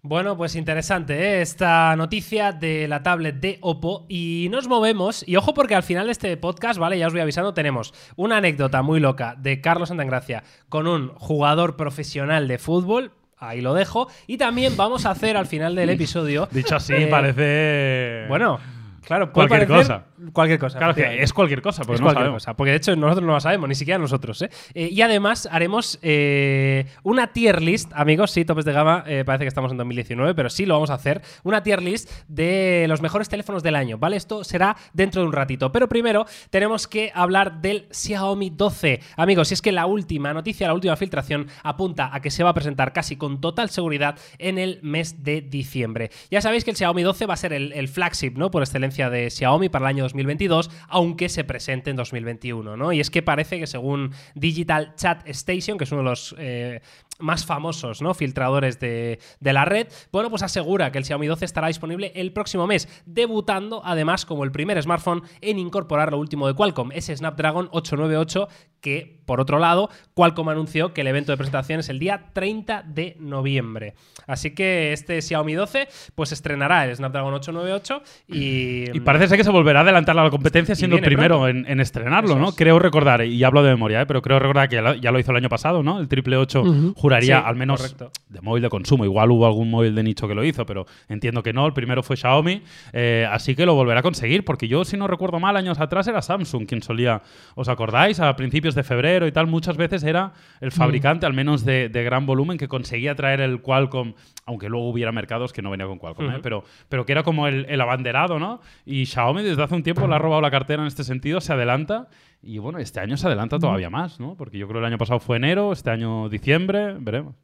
[0.07, 1.41] Bueno, pues interesante ¿eh?
[1.41, 6.05] esta noticia de la tablet de Oppo y nos movemos y ojo porque al final
[6.05, 9.89] de este podcast, vale, ya os voy avisando, tenemos una anécdota muy loca de Carlos
[9.89, 15.37] Santagracia con un jugador profesional de fútbol, ahí lo dejo, y también vamos a hacer
[15.37, 16.47] al final del episodio...
[16.51, 18.25] Dicho así, eh, parece...
[18.29, 18.59] Bueno,
[19.05, 20.05] claro, puede Cualquier cosa.
[20.33, 20.77] Cualquier cosa.
[20.77, 22.43] Claro que es cualquier cosa, porque es no cualquier sabemos.
[22.43, 24.41] cosa, porque de hecho nosotros no lo sabemos, ni siquiera nosotros.
[24.41, 24.49] ¿eh?
[24.73, 29.43] Eh, y además haremos eh, una tier list, amigos, sí, topes de gama, eh, parece
[29.43, 33.01] que estamos en 2019, pero sí lo vamos a hacer, una tier list de los
[33.01, 34.15] mejores teléfonos del año, ¿vale?
[34.15, 39.01] Esto será dentro de un ratito, pero primero tenemos que hablar del Xiaomi 12.
[39.17, 42.51] Amigos, si es que la última noticia, la última filtración apunta a que se va
[42.51, 46.09] a presentar casi con total seguridad en el mes de diciembre.
[46.31, 48.49] Ya sabéis que el Xiaomi 12 va a ser el, el flagship, ¿no?
[48.51, 52.93] Por excelencia de Xiaomi para el año 2022, aunque se presente en 2021, ¿no?
[52.93, 56.81] Y es que parece que según Digital Chat Station, que es uno de los eh,
[57.19, 58.13] más famosos, ¿no?
[58.13, 62.31] Filtradores de, de la red, bueno, pues asegura que el Xiaomi 12 estará disponible el
[62.31, 67.15] próximo mes, debutando además como el primer smartphone en incorporar lo último de Qualcomm, ese
[67.15, 68.47] Snapdragon 898
[68.81, 72.83] que, por otro lado, Qualcomm anunció que el evento de presentación es el día 30
[72.87, 73.93] de noviembre.
[74.27, 78.95] Así que este Xiaomi 12 pues estrenará el Snapdragon 898 y...
[78.95, 81.65] Y parece ser que se volverá a adelantar a la competencia siendo el primero en,
[81.67, 82.49] en estrenarlo, Eso ¿no?
[82.49, 82.55] es.
[82.55, 84.05] Creo recordar, y hablo de memoria, ¿eh?
[84.05, 85.99] pero creo recordar que ya lo, ya lo hizo el año pasado, ¿no?
[85.99, 86.93] El triple 8 Ujú.
[86.95, 88.11] juraría, Sí, al menos correcto.
[88.29, 89.05] de móvil de consumo.
[89.05, 91.65] Igual hubo algún móvil de nicho que lo hizo, pero entiendo que no.
[91.67, 92.61] El primero fue Xiaomi,
[92.93, 96.07] eh, así que lo volverá a conseguir, porque yo, si no recuerdo mal, años atrás
[96.07, 97.21] era Samsung quien solía,
[97.55, 98.19] ¿os acordáis?
[98.19, 102.03] A principios de febrero y tal, muchas veces era el fabricante, al menos de, de
[102.03, 104.13] gran volumen, que conseguía traer el Qualcomm,
[104.45, 106.39] aunque luego hubiera mercados que no venía con Qualcomm, ¿eh?
[106.41, 108.59] Pero, pero que era como el, el abanderado, ¿no?
[108.85, 111.53] Y Xiaomi desde hace un tiempo le ha robado la cartera en este sentido, se
[111.53, 112.07] adelanta.
[112.41, 114.35] Y bueno, este año se adelanta todavía más, ¿no?
[114.35, 117.35] Porque yo creo que el año pasado fue enero, este año diciembre, veremos.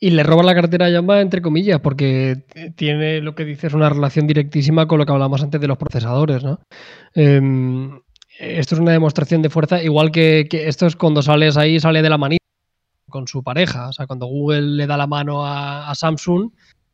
[0.00, 2.44] Y le roban la cartera a Yamba, entre comillas, porque
[2.76, 6.44] tiene lo que dices una relación directísima con lo que hablamos antes de los procesadores,
[6.44, 6.60] ¿no?
[7.14, 8.00] Em,
[8.38, 12.02] esto es una demostración de fuerza, igual que, que esto es cuando sales ahí, sale
[12.02, 12.44] de la manita
[13.08, 13.88] con su pareja.
[13.88, 16.50] O sea, cuando Google le da la mano a, a Samsung,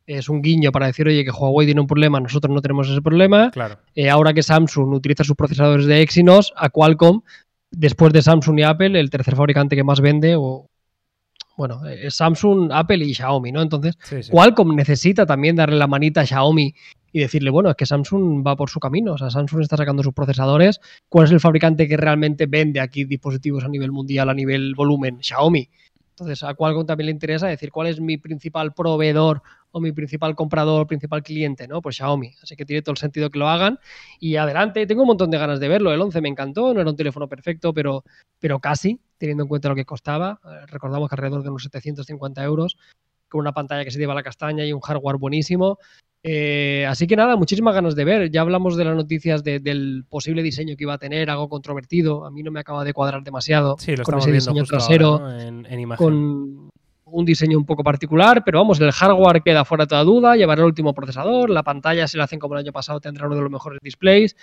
[0.07, 3.01] es un guiño para decir, oye, que Huawei tiene un problema, nosotros no tenemos ese
[3.01, 3.51] problema.
[3.51, 3.77] Claro.
[3.95, 7.21] Eh, ahora que Samsung utiliza sus procesadores de Exynos, a Qualcomm,
[7.71, 10.69] después de Samsung y Apple, el tercer fabricante que más vende, o
[11.57, 13.61] bueno, eh, es Samsung, Apple y Xiaomi, ¿no?
[13.61, 14.31] Entonces, Sí, sí.
[14.31, 16.73] Qualcomm necesita también darle la manita a Xiaomi
[17.11, 20.03] y decirle, bueno, es que Samsung va por su camino, o sea, Samsung está sacando
[20.03, 24.33] sus procesadores, ¿cuál es el fabricante que realmente vende aquí dispositivos a nivel mundial, a
[24.33, 25.19] nivel volumen?
[25.21, 25.69] Xiaomi.
[26.09, 29.41] Entonces, a Qualcomm también le interesa decir cuál es mi principal proveedor
[29.77, 31.81] o mi principal comprador, principal cliente, ¿no?
[31.81, 32.31] Pues Xiaomi.
[32.41, 33.77] Así que tiene todo el sentido que lo hagan.
[34.21, 35.91] Y adelante, tengo un montón de ganas de verlo.
[35.91, 38.05] El 11 me encantó, no era un teléfono perfecto, pero,
[38.39, 40.39] pero casi, teniendo en cuenta lo que costaba.
[40.45, 42.77] Eh, recordamos que alrededor de unos 750 euros,
[43.27, 45.77] con una pantalla que se lleva a la castaña y un hardware buenísimo.
[46.23, 48.31] Eh, así que nada, muchísimas ganas de ver.
[48.31, 52.25] Ya hablamos de las noticias de- del posible diseño que iba a tener, algo controvertido.
[52.25, 54.61] A mí no me acaba de cuadrar demasiado Sí, lo con estamos ese viendo diseño
[54.61, 55.41] justo trasero, ahora, ¿no?
[55.41, 56.05] en, en imagen.
[56.05, 56.64] con
[57.15, 60.61] un diseño un poco particular, pero vamos, el hardware queda fuera de toda duda, llevará
[60.61, 63.41] el último procesador, la pantalla, si la hacen como el año pasado, tendrá uno de
[63.41, 64.35] los mejores displays.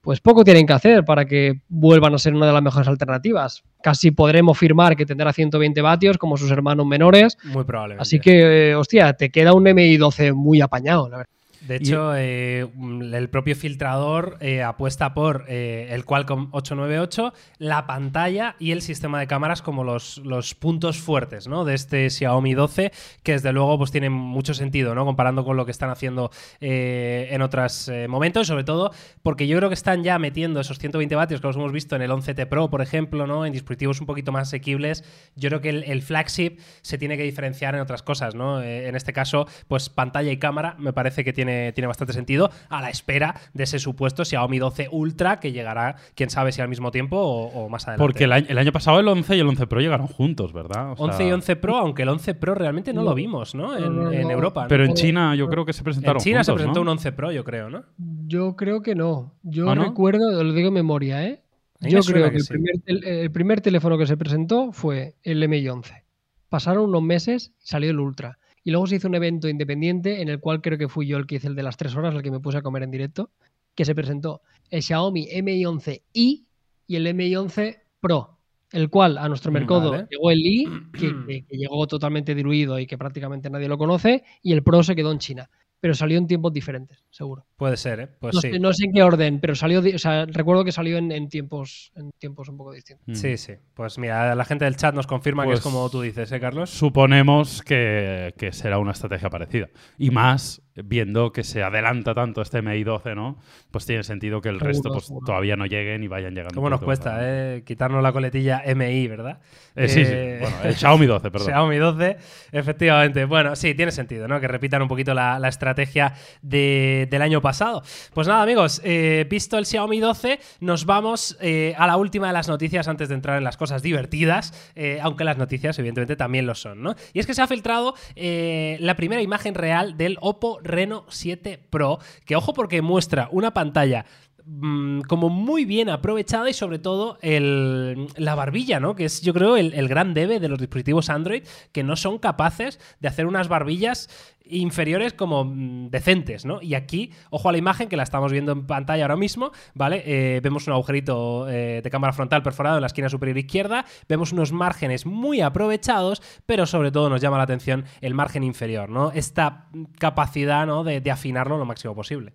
[0.00, 3.62] Pues poco tienen que hacer para que vuelvan a ser una de las mejores alternativas.
[3.82, 7.36] Casi podremos firmar que tendrá 120 vatios como sus hermanos menores.
[7.44, 8.02] Muy probablemente.
[8.02, 11.37] Así que, eh, hostia, te queda un MI 12 muy apañado, la verdad.
[11.60, 17.86] De hecho, eh, mm, el propio filtrador eh, apuesta por eh, el Qualcomm 898, la
[17.86, 21.64] pantalla y el sistema de cámaras como los, los puntos fuertes ¿no?
[21.64, 22.92] de este Xiaomi 12,
[23.22, 25.04] que desde luego pues, tiene mucho sentido ¿no?
[25.04, 28.92] comparando con lo que están haciendo en otros momentos, sobre todo
[29.22, 32.02] porque yo creo que están ya metiendo esos 120 vatios que los hemos visto en
[32.02, 33.44] el 11T Pro, por ejemplo, ¿no?
[33.46, 35.04] en dispositivos un poquito más asequibles.
[35.34, 38.34] Yo creo que el, el flagship se tiene que diferenciar en otras cosas.
[38.34, 38.62] ¿no?
[38.62, 42.80] En este caso, pues pantalla y cámara me parece que tiene, tiene bastante sentido a
[42.80, 46.90] la espera de ese supuesto Xiaomi 12 Ultra que llegará, quién sabe si al mismo
[46.90, 48.02] tiempo o, o más adelante.
[48.04, 50.92] Porque el año, el año pasado el 11 y el 11 Pro llegaron juntos, ¿verdad?
[50.92, 53.10] O sea, 11 y 11 Pro, aunque el 11 Pro realmente no, No.
[53.10, 53.76] lo vimos, ¿no?
[53.76, 54.30] En, No, no, en no.
[54.30, 54.62] Europa.
[54.62, 54.68] ¿no?
[54.68, 56.82] Pero en China yo creo que se En presentaron China se presentó ¿no?
[56.82, 57.84] un 11 Pro, yo creo, ¿no?
[58.26, 59.34] Yo creo que no.
[59.42, 59.84] Yo ¿Ah, no?
[59.84, 61.42] recuerdo, lo digo en memoria, ¿eh?
[61.80, 62.48] Yo creo que, que el, sí.
[62.54, 66.02] primer, tel- el primer teléfono que se presentó fue el MI11.
[66.48, 68.38] Pasaron unos meses y salió el Ultra.
[68.64, 71.26] Y luego se hizo un evento independiente en el cual creo que fui yo el
[71.26, 73.30] que hice el de las tres horas, el que me puse a comer en directo,
[73.74, 76.44] que se presentó el Xiaomi MI11i
[76.86, 78.38] y el MI11 Pro,
[78.72, 80.06] el cual a nuestro Mm, mercado vale.
[80.10, 84.24] llegó el i, que, que- que llegó totalmente diluido y que prácticamente nadie lo conoce,
[84.42, 85.50] y el Pro se quedó en China.
[85.80, 87.46] Pero salió en tiempos diferentes, seguro.
[87.56, 88.08] Puede ser, ¿eh?
[88.18, 88.50] Pues no, sí.
[88.50, 91.28] sé, no sé en qué orden, pero salió, o sea, recuerdo que salió en, en
[91.28, 93.06] tiempos, en tiempos un poco distintos.
[93.06, 93.14] Mm.
[93.14, 93.52] Sí, sí.
[93.74, 96.40] Pues mira, la gente del chat nos confirma que es Pues- como tú dices, ¿eh,
[96.40, 96.70] Carlos?
[96.70, 99.68] Suponemos que, que será una estrategia parecida.
[99.98, 103.38] Y más, viendo que se adelanta tanto este MI 12, ¿no?
[103.70, 105.26] Pues tiene sentido que el Seguro, resto pues, seguro.
[105.26, 106.54] todavía no lleguen y vayan llegando.
[106.54, 107.62] ¿Cómo nos cuesta, más eh?
[107.66, 109.40] Quitarnos la coletilla MI, ¿verdad?
[109.76, 110.12] Eh, sí, sí.
[110.14, 111.46] Eh, Bueno, el Xiaomi 12, perdón.
[111.52, 112.16] Xiaomi 12,
[112.52, 113.24] efectivamente.
[113.24, 114.40] Bueno, sí, tiene sentido, ¿no?
[114.40, 117.82] Que repitan un poquito la, la estrategia de- del año pasado.
[118.14, 122.32] Pues nada, amigos, eh, visto el Xiaomi 12, nos vamos eh, a la última de
[122.32, 126.46] las noticias antes de entrar en las cosas divertidas, eh, aunque las noticias, evidentemente, también
[126.46, 126.94] lo son, ¿no?
[127.12, 131.58] Y es que se ha filtrado eh, la primera imagen real del Oppo Reno 7
[131.70, 134.06] Pro, que ojo porque muestra una pantalla
[134.48, 138.94] mm, como muy bien aprovechada y sobre todo el- la barbilla, ¿no?
[138.96, 142.18] Que es yo creo el, el gran debe de los dispositivos Android que no son
[142.18, 144.08] capaces de hacer unas barbillas
[144.50, 146.62] inferiores como mm, decentes, ¿no?
[146.62, 150.02] Y aquí, ojo a la imagen que la estamos viendo en pantalla ahora mismo, ¿vale?
[150.06, 154.32] Eh, vemos un agujerito eh, de cámara frontal perforado en la esquina superior izquierda, vemos
[154.32, 159.12] unos márgenes muy aprovechados, pero sobre todo nos llama la atención el margen inferior, ¿no?
[159.12, 159.66] Esta
[159.98, 160.82] capacidad, ¿no?
[160.84, 162.32] de, de afinarlo lo máximo posible.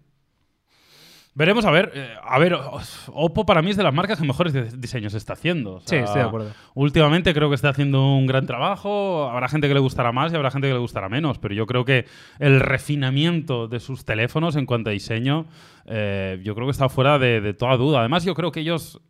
[1.36, 1.92] Veremos a ver.
[1.96, 2.56] eh, a ver,
[3.08, 5.76] Oppo para mí es de las marcas que mejores diseños está haciendo.
[5.76, 6.52] O Sí, estoy de acuerdo.
[6.76, 9.30] Últimamente creo que está haciendo un gran trabajo.
[9.30, 11.40] Habrá gente que le gustará más y habrá gente que le gustará menos.
[11.40, 12.06] Pero yo creo que
[12.40, 15.48] el refinamiento de sus teléfonos en cuanto a diseño,
[15.86, 18.00] eh, yo creo que está fuera de, de toda duda.
[18.02, 19.02] Además, yo creo que ellos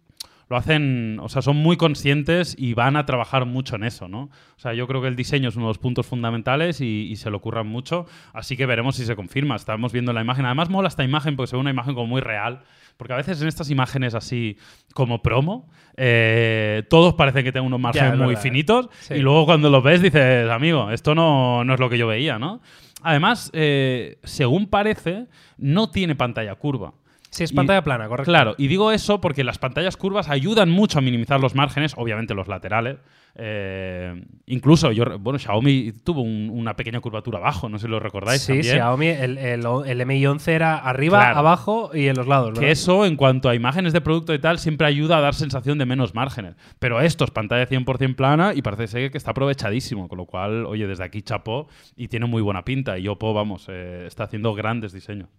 [0.54, 4.30] lo hacen, o sea, son muy conscientes y van a trabajar mucho en eso, ¿no?
[4.56, 7.16] O sea, yo creo que el diseño es uno de los puntos fundamentales y, y
[7.16, 9.56] se lo ocurran mucho, así que veremos si se confirma.
[9.56, 10.46] Estamos viendo la imagen.
[10.46, 12.62] Además, mola esta imagen porque se ve una imagen como muy real,
[12.98, 14.58] porque a veces en estas imágenes así
[14.94, 19.16] como promo, eh, todos parecen que tienen unos márgenes es muy verdad, finitos Sí.
[19.16, 22.38] y luego cuando los ves dices, amigo, esto no, no es lo que yo veía,
[22.38, 22.62] ¿no?
[23.02, 25.26] Además, eh, según parece,
[25.58, 26.94] no tiene pantalla curva.
[27.34, 28.32] Sí, es Y- pantalla plana, correcto.
[28.32, 32.34] Claro, y digo eso porque las pantallas curvas ayudan mucho a minimizar los márgenes, obviamente
[32.36, 32.98] los laterales.
[33.36, 38.00] Eh, incluso yo, bueno, Xiaomi tuvo un- una pequeña curvatura abajo, no sé si lo
[38.00, 38.42] recordáis.
[38.44, 38.76] Sí, también.
[38.76, 41.40] Xiaomi, el, el, el MI 11 era arriba, Claro.
[41.40, 42.50] abajo y en los lados.
[42.50, 42.62] ¿verdad?
[42.62, 45.80] Que eso, en cuanto a imágenes de producto y tal, siempre ayuda a dar sensación
[45.80, 46.56] de menos márgenes.
[46.78, 50.08] Pero esto es pantalla 100% plana y parece ser que está aprovechadísimo.
[50.08, 51.68] Con lo cual, oye, desde aquí chapó
[51.98, 53.00] y tiene muy buena pinta.
[53.00, 55.30] Y Oppo, vamos, eh, está haciendo grandes diseños.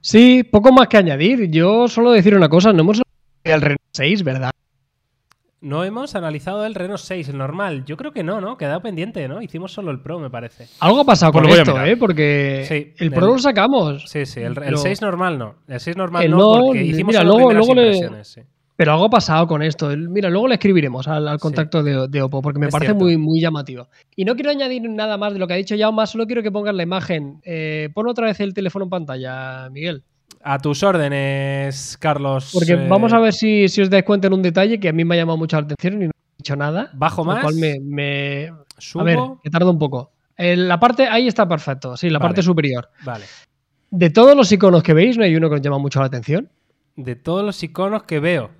[0.00, 1.50] Sí, poco más que añadir.
[1.50, 4.50] Yo solo decir una cosa, no hemos hablado del Renault 6, ¿verdad?
[5.60, 7.84] No hemos analizado el Reno 6, el normal.
[7.84, 8.56] Yo creo que no, ¿no?
[8.56, 9.42] Queda pendiente, ¿no?
[9.42, 10.68] Hicimos solo el Pro, me parece.
[10.78, 11.84] Algo ha pasado Pues con esto.
[11.84, 11.96] ¿eh?
[11.96, 14.04] Porque Sí, el el- Pro lo sacamos.
[14.08, 15.56] Sí, sí, el, el Pero- 6 normal no.
[15.66, 18.28] El 6 normal El no, no, porque hicimos mira, solo luego- primeras luego le- impresiones,
[18.28, 18.40] sí.
[18.78, 19.88] Pero algo ha pasado con esto.
[19.96, 23.04] Mira, luego le escribiremos al, al contacto de, de Oppo porque me Es parece cierto.
[23.04, 23.88] muy, muy llamativo.
[24.14, 26.52] Y no quiero añadir nada más de lo que ha dicho Jaume, solo quiero que
[26.52, 27.40] pongas la imagen.
[27.44, 30.04] Eh, pon otra vez el teléfono en pantalla, Miguel.
[30.44, 32.50] A tus órdenes, Carlos.
[32.52, 34.92] Porque eh, vamos a ver si, si os dais cuenta en un detalle que a
[34.92, 36.90] mí me ha llamado mucho la atención y no he dicho nada.
[36.94, 37.42] Bajo Lo más.
[37.42, 39.02] cual me, me- Subo.
[39.02, 40.12] A ver, que tarda un poco.
[40.36, 42.28] Eh, la parte, ahí está perfecto, sí, la Vale.
[42.28, 42.88] parte superior.
[43.04, 43.24] Vale.
[43.90, 46.48] De todos los iconos que veis, no hay uno que os llama mucho la atención.
[46.94, 48.50] De todos los iconos que veo.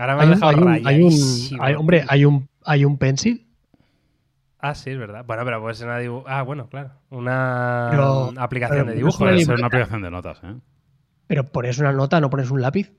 [0.00, 1.62] Ahora me Hay has un, dejado hay un- hay un- rayadísimo.
[1.62, 3.46] hay- hombre, hay un, hay un pencil.
[4.58, 5.24] Ah, sí, es verdad.
[5.26, 6.90] Bueno, pero puede ser una dibu- Ah, bueno, claro.
[7.10, 9.18] Una Pero- aplicación pero de dibujo.
[9.18, 9.44] Puede ¿eh?
[9.44, 10.54] ser una aplicación de notas, ¿eh?
[11.26, 12.92] Pero pones una nota, no pones un lápiz.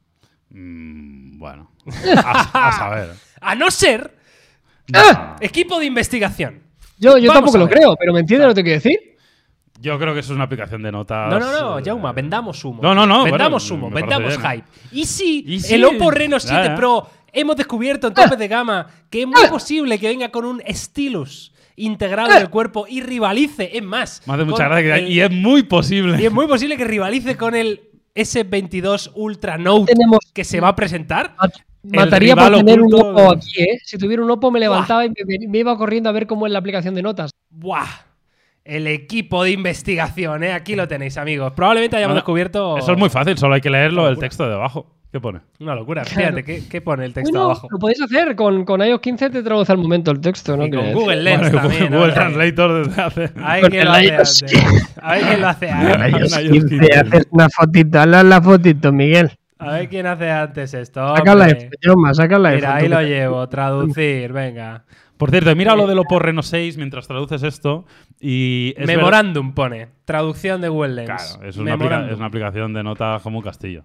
[0.50, 1.72] Mm, bueno.
[2.26, 3.10] A, a saber.
[3.42, 4.16] A no ser
[4.94, 5.36] ¡Ah!
[5.40, 6.62] equipo de investigación.
[6.98, 9.11] Yo, yo Vamos tampoco lo creo, pero ¿me entiendes lo que te quiero decir?
[9.82, 11.30] Yo creo que eso es una aplicación de notas.
[11.30, 12.82] No, no, no, eh, Jauma, vendamos humo.
[12.84, 14.68] No, no, no, Vendamos bueno, humo, vendamos bien, hype.
[14.92, 16.76] ¿Y si Y el Oppo Reno 7 Ya, ya.
[16.76, 20.62] Pro hemos descubierto en tope de gama que es muy posible que venga con un
[20.70, 24.22] stylus integrado en el cuerpo y rivalice, es más.
[24.28, 24.94] Me hace mucha con gracia.
[24.96, 26.22] que- el- Y es muy posible.
[26.22, 27.82] y es muy posible que rivalice con el
[28.14, 31.36] S22 Ultra Note Tenemos- que se va a presentar.
[31.40, 33.80] Mat- Mataría por tener un oculto Oppo de- aquí, ¿eh?
[33.84, 36.52] Si tuviera un Oppo me levantaba y me, me iba corriendo a ver cómo es
[36.54, 37.32] la aplicación de notas.
[37.50, 37.88] ¡Buah!
[38.64, 40.54] El equipo de investigación, ¿eh?
[40.54, 41.54] Aquí lo tenéis, amigos.
[41.56, 42.78] Probablemente hayamos descubierto.
[42.78, 44.86] Eso es muy fácil, solo hay que leerlo, el texto de abajo.
[45.12, 45.42] ¿Qué pone?
[45.60, 46.04] Una locura.
[46.04, 46.20] Claro.
[46.38, 47.68] Fíjate, ¿qué, qué pone el texto Bueno, abajo?
[47.70, 48.34] lo podéis hacer.
[48.34, 50.66] Con, con iOS 15 te traduce al momento el texto, ¿no?
[50.68, 51.22] Y con Google.
[51.24, 51.88] Lens Bueno, también.
[51.92, 52.14] Google ¿no?
[52.14, 53.30] Translator desde hace.
[53.44, 54.46] A ver quién lo hace.
[55.02, 56.32] A ver quién lo hace Con antes.
[56.46, 56.94] iOS 15.
[56.98, 59.32] haces una fotito, hazle la fotito, Miguel.
[59.58, 61.16] A ver quién hace antes esto.
[61.18, 61.60] Sácala hombre.
[61.70, 63.50] de Jaume, sácala de Mira, foto, ahí lo llevo.
[63.50, 64.86] Traducir, venga.
[65.22, 67.86] Por cierto, mira lo del Oppo Reno 6 mientras traduces esto.
[68.20, 69.90] Y es Memorándum pone.
[70.04, 71.34] Traducción de Google verdad- Lens.
[71.36, 72.12] Claro, es una, aplica- Memorándum.
[72.14, 73.84] es una aplicación de notas como un castillo.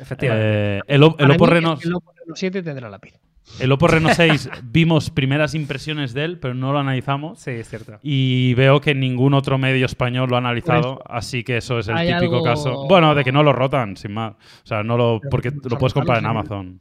[0.00, 0.46] Efectivamente.
[0.48, 3.12] Eh, el, el Para Oppo Reno, El Oppo Reno 7 tendrá lápiz.
[3.60, 7.38] el Oppo Reno 6 vimos primeras impresiones de él, pero no lo analizamos.
[7.38, 7.98] sí, es cierto.
[8.02, 11.88] Y veo que ningún otro medio español lo ha analizado, Por así que eso es
[11.88, 12.86] el típico algo- caso.
[12.88, 14.32] Bueno, de que no lo rotan, sin más.
[14.32, 15.20] O sea, no lo.
[15.30, 16.80] Porque Pero, lo puedes comprar en Amazon.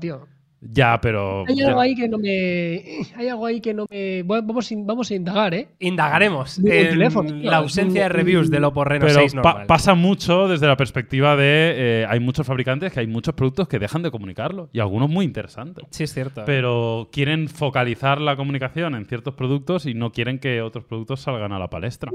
[0.00, 0.26] Tío.
[0.72, 1.44] Ya, pero.
[1.46, 1.68] Hay ya.
[1.68, 2.82] algo ahí que no me.
[3.16, 4.22] Hay algo ahí que no me.
[4.22, 5.68] Bueno, vamos, vamos a indagar, ¿eh?
[5.78, 9.66] Indagaremos Un en teléfono, la ausencia de reviews del Oppo Reno Pero 6 pa- normal.
[9.66, 11.74] pasa mucho desde la perspectiva de.
[11.76, 14.68] eh, hay muchos fabricantes que hay muchos productos que dejan de comunicarlo.
[14.72, 15.84] Y algunos muy interesantes.
[15.90, 16.42] Sí, es cierto.
[16.46, 21.52] Pero quieren focalizar la comunicación en ciertos productos y no quieren que otros productos salgan
[21.52, 22.10] a la palestra.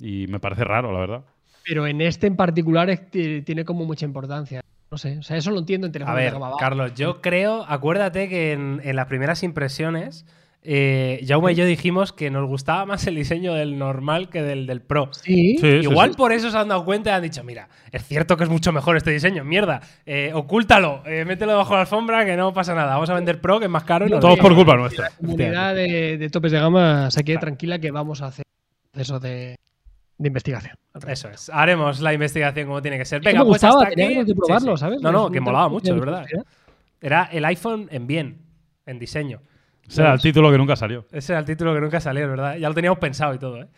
[0.00, 1.24] Y me parece raro, la verdad.
[1.64, 4.60] Pero en este en particular es- ti- tiene como mucha importancia.
[4.90, 6.52] No sé, o sea, eso lo entiendo en A teléfono de ver, gama.
[6.58, 10.24] Carlos, yo creo, acuérdate que en, en las primeras impresiones,
[10.62, 14.66] eh, Jaume y yo dijimos que nos gustaba más el diseño del normal que del
[14.66, 15.10] del Pro.
[15.12, 16.16] Sí, Sí, Igual sí.
[16.16, 18.72] por eso se han dado cuenta y han dicho, mira, es cierto que es mucho
[18.72, 22.74] mejor este diseño, mierda, eh, ocúltalo, eh, mételo debajo de la alfombra que no pasa
[22.74, 24.64] nada, vamos a vender Pro que es más caro y nos Todos por igual".
[24.66, 25.10] culpa nuestra.
[25.10, 28.44] la comunidad de, de topes de gama se quede tranquila que vamos a hacer
[28.92, 29.56] proceso de,
[30.18, 30.76] de investigación.
[31.06, 33.20] Eso es, haremos la investigación como tiene que ser.
[33.20, 34.80] Que Venga, me pues gustaba, hasta tenía Sí, probarlo, sí.
[34.80, 35.00] ¿sabes?
[35.00, 36.26] No, no, que molaba mucho, de es verdad.
[37.00, 38.42] Era el iPhone en bien,
[38.86, 39.42] en diseño.
[39.86, 41.06] Ese era el título que nunca salió.
[41.12, 42.56] Ese era el título que nunca salió, es ¿verdad?
[42.56, 43.68] Ya lo teníamos pensado y todo, ¿eh?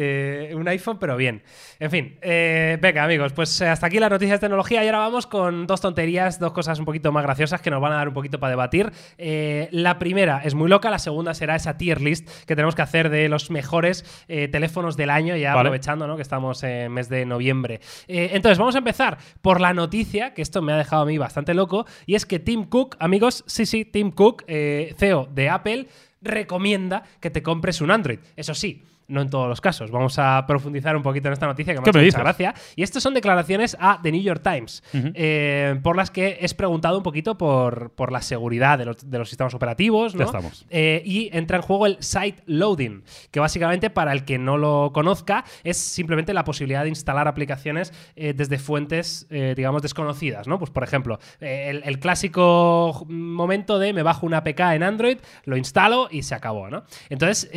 [0.00, 1.42] Eh, un iPhone, pero bien.
[1.80, 5.00] En fin, eh, venga, amigos, pues eh, hasta aquí las noticias de tecnología y ahora
[5.00, 8.06] vamos con dos tonterías, dos cosas un poquito más graciosas que nos van a dar
[8.06, 8.92] un poquito para debatir.
[9.16, 12.82] Eh, la primera es muy loca, la segunda será esa tier list que tenemos que
[12.82, 15.68] hacer de los mejores teléfonos del año, ya Vale.
[15.68, 16.14] aprovechando ¿no?
[16.14, 17.80] que estamos en mes de noviembre.
[18.06, 21.54] Entonces, vamos a empezar por la noticia, que esto me ha dejado a mí bastante
[21.54, 25.88] loco, y es que Tim Cook, amigos, sí, sí, Tim Cook, CEO de Apple,
[26.22, 28.20] recomienda que te compres un Android.
[28.36, 28.84] Eso sí.
[29.08, 29.90] No en todos los casos.
[29.90, 32.18] Vamos a profundizar un poquito en esta noticia que me ¿Qué ha hecho me mucha
[32.18, 32.54] gracia.
[32.76, 36.98] Y estas son declaraciones a The New York Times, eh, por las que es preguntado
[36.98, 40.14] un poquito por, por la seguridad de los, de los sistemas operativos.
[40.14, 40.18] ¿no?
[40.20, 40.66] Ya estamos.
[40.68, 44.90] Eh, y entra en juego el site loading, que básicamente, para el que no lo
[44.92, 50.58] conozca, es simplemente la posibilidad de instalar aplicaciones eh, desde fuentes, digamos, desconocidas, ¿no?
[50.58, 55.56] Pues, por ejemplo, el, el clásico momento de me bajo una APK en Android, lo
[55.56, 56.84] instalo y se acabó, ¿no?
[57.08, 57.48] Entonces,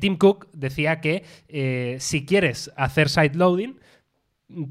[0.00, 3.78] Tim Cook decía que eh, si quieres hacer site loading,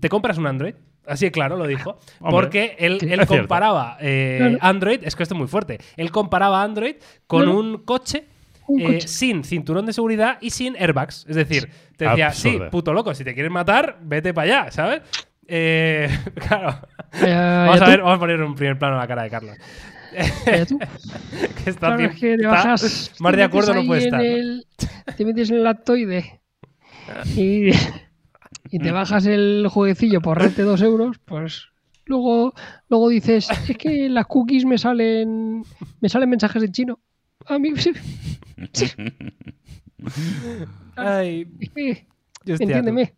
[0.02, 0.74] te compras un Android.
[1.08, 2.00] Así de claro lo dijo.
[2.20, 4.58] Hombre, porque él, comparaba eh, Claro.
[4.62, 7.58] Android, es que esto es muy fuerte, él comparaba Android con Claro.
[7.58, 8.26] un coche
[8.68, 9.08] eh, coche.
[9.08, 11.26] sin cinturón de seguridad y sin airbags.
[11.28, 15.02] Es decir, te decía, sí, puto loco, si te quieres matar, vete para allá, ¿sabes?
[15.48, 16.10] Eh,
[16.48, 16.80] claro.
[17.12, 19.58] Vamos a tú, ver, vamos a poner un primer plano a la cara de Carlos.
[21.64, 23.12] que está, Claro, que te está bajas.
[23.20, 24.22] más te de metes acuerdo no puede estar.
[24.22, 24.66] el-
[25.18, 26.42] te metes en el lactoide
[27.36, 27.70] y,
[28.72, 31.68] y te bajas el jueguecillo por rete dos euros, pues
[32.06, 32.54] luego,
[32.90, 35.64] luego dices, es que en las cookies me salen,
[36.02, 37.00] me salen mensajes en chino.
[37.46, 37.92] A mí sí.
[38.74, 38.86] sí,
[40.96, 42.08] Ay, es que,
[42.64, 43.14] entiéndeme.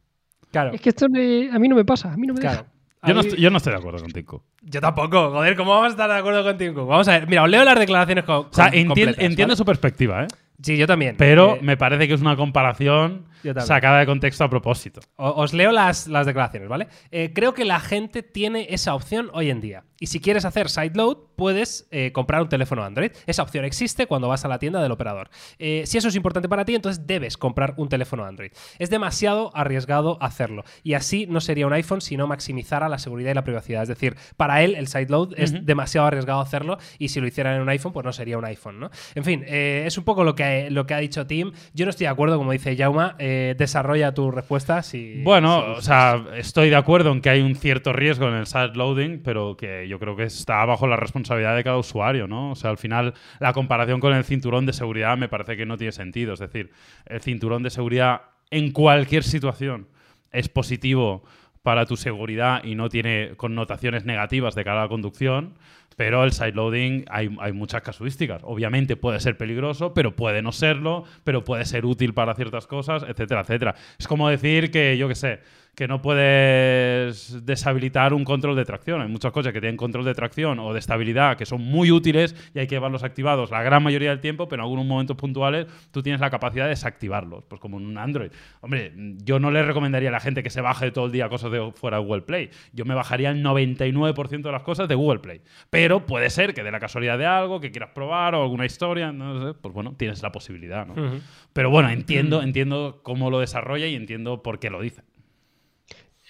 [0.52, 2.60] Claro, Es que esto me- a mí no me pasa, a mí no me claro.
[2.64, 2.72] deja.
[3.04, 4.44] Yo no, estoy, yo no estoy de acuerdo contigo.
[4.62, 6.86] Yo tampoco, joder, ¿cómo vamos a estar de acuerdo contigo?
[6.86, 9.58] Vamos a ver, mira, os leo las declaraciones co- O sea, completas, entiendo ¿vale?
[9.58, 10.28] su perspectiva, ¿eh?
[10.62, 11.16] Sí, yo también.
[11.18, 13.26] Pero Eh, me parece que es una comparación.
[13.60, 15.02] Sacada de contexto a propósito.
[15.16, 16.88] Os leo las, las declaraciones, ¿vale?
[17.12, 19.84] Eh, creo que la gente tiene esa opción hoy en día.
[20.00, 23.12] Y si quieres hacer sideload, puedes eh, comprar un teléfono Android.
[23.28, 25.30] Esa opción existe cuando vas a la tienda del operador.
[25.60, 28.52] Eh, si eso es importante para ti, entonces debes comprar un teléfono Android.
[28.80, 30.64] Es demasiado arriesgado hacerlo.
[30.82, 33.84] Y así no sería un iPhone si no maximizara la seguridad y la privacidad.
[33.84, 37.62] Es decir, para él el sideload es demasiado arriesgado hacerlo y si lo hicieran en
[37.62, 38.90] un iPhone, pues no sería un iPhone, ¿no?
[39.14, 41.52] En fin, es un poco lo que, lo que ha dicho Tim.
[41.74, 43.16] Yo no estoy de acuerdo, como dice Jauma.
[43.20, 45.22] Eh, desarrolla tu respuesta si...
[45.24, 48.48] Bueno, si- o sea, estoy de acuerdo en que hay un cierto riesgo en el
[48.48, 52.52] side loading, pero que yo creo que está bajo la responsabilidad de cada usuario, ¿no?
[52.52, 55.78] O sea, al final la comparación con el cinturón de seguridad me parece que no
[55.78, 56.34] tiene sentido.
[56.34, 56.72] Es decir,
[57.06, 59.88] el cinturón de seguridad en cualquier situación
[60.32, 61.24] es positivo
[61.64, 65.54] para tu seguridad y no tiene connotaciones negativas de cara a la conducción.
[66.02, 68.42] Pero el sideloading hay, hay muchas casuísticas.
[68.44, 73.04] Obviamente puede ser peligroso, pero puede no serlo, pero puede ser útil para ciertas cosas,
[73.08, 73.76] etcétera, etcétera.
[74.00, 75.42] Es como decir que, yo qué sé,
[75.76, 79.02] que no puedes deshabilitar un control de tracción.
[79.02, 82.36] Hay muchas cosas que tienen control de tracción o de estabilidad que son muy útiles
[82.54, 85.68] y hay que llevarlos activados la gran mayoría del tiempo, pero en algunos momentos puntuales
[85.92, 88.32] tú tienes la capacidad de desactivarlos, pues como en un Android.
[88.60, 91.52] Hombre, yo no le recomendaría a la gente que se baje todo el día cosas
[91.52, 92.50] de fuera de Google Play.
[92.74, 95.42] Yo me bajaría el 99% de las cosas de Google Play.
[95.70, 99.12] Pero puede ser que de la casualidad de algo que quieras probar o alguna historia,
[99.12, 101.22] no sé, pues bueno, tienes la posibilidad, ¿no?
[101.54, 105.04] Pero bueno, entiendo, entiendo cómo lo desarrolla y entiendo por qué lo dice.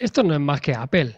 [0.01, 1.15] Esto no es más que Apple.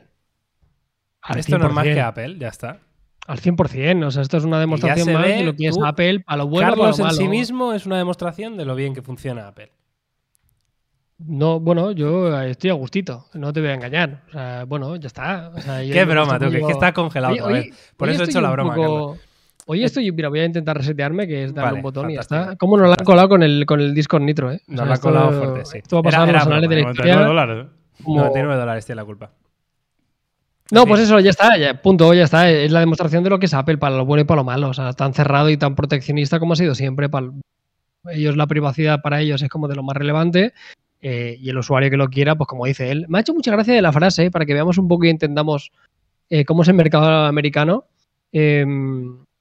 [1.21, 1.93] Al Esto no es más 100%.
[1.93, 2.79] que Apple, ya está.
[3.27, 4.05] Al 100%.
[4.07, 6.47] O sea, esto es una demostración más de lo que es tú, Apple para lo
[6.47, 7.31] bueno Carlos para en lo sí malo.
[7.31, 9.71] mismo es una demostración de lo bien que funciona Apple.
[11.25, 14.23] No, bueno, yo estoy a gustito, no te voy a engañar.
[14.27, 15.51] O sea, bueno, ya está.
[15.55, 17.73] O sea, yo Qué broma, tú, como- que está congelado Oye, otra oye.
[17.95, 19.17] Por hoy eso he hecho la broma, poco-.
[19.67, 22.19] Hoy estoy, mira, voy a intentar resetearme, que es darle Vale, un botón y ya
[22.21, 22.57] está.
[22.57, 24.61] ¿Cómo nos lo han colado con el, con el Discord Nitro, eh?
[24.67, 25.77] Nos lo han esto- colado fuerte, sí.
[25.77, 27.21] Esto va a pasar Era- en los era anales de la broma, 99
[27.61, 27.82] historia.
[27.99, 28.03] ¿Eh?
[28.03, 29.31] como- 99 dólares tiene la culpa.
[30.71, 30.87] No, Sí.
[30.87, 32.49] pues eso, ya está, ya, punto, ya está.
[32.49, 34.69] Es la demostración de lo que es Apple para lo bueno y para lo malo.
[34.69, 37.09] O sea, tan cerrado y tan proteccionista como ha sido siempre.
[37.09, 37.27] Para
[38.11, 40.53] ellos la privacidad para ellos es como de lo más relevante.
[41.05, 43.05] eh, y el usuario que lo quiera, pues como dice él.
[43.09, 45.09] Me ha hecho mucha gracia de la frase, eh, para que veamos un poco y
[45.09, 45.69] entendamos
[46.29, 47.83] eh, cómo es el mercado americano.
[48.31, 48.65] Eh,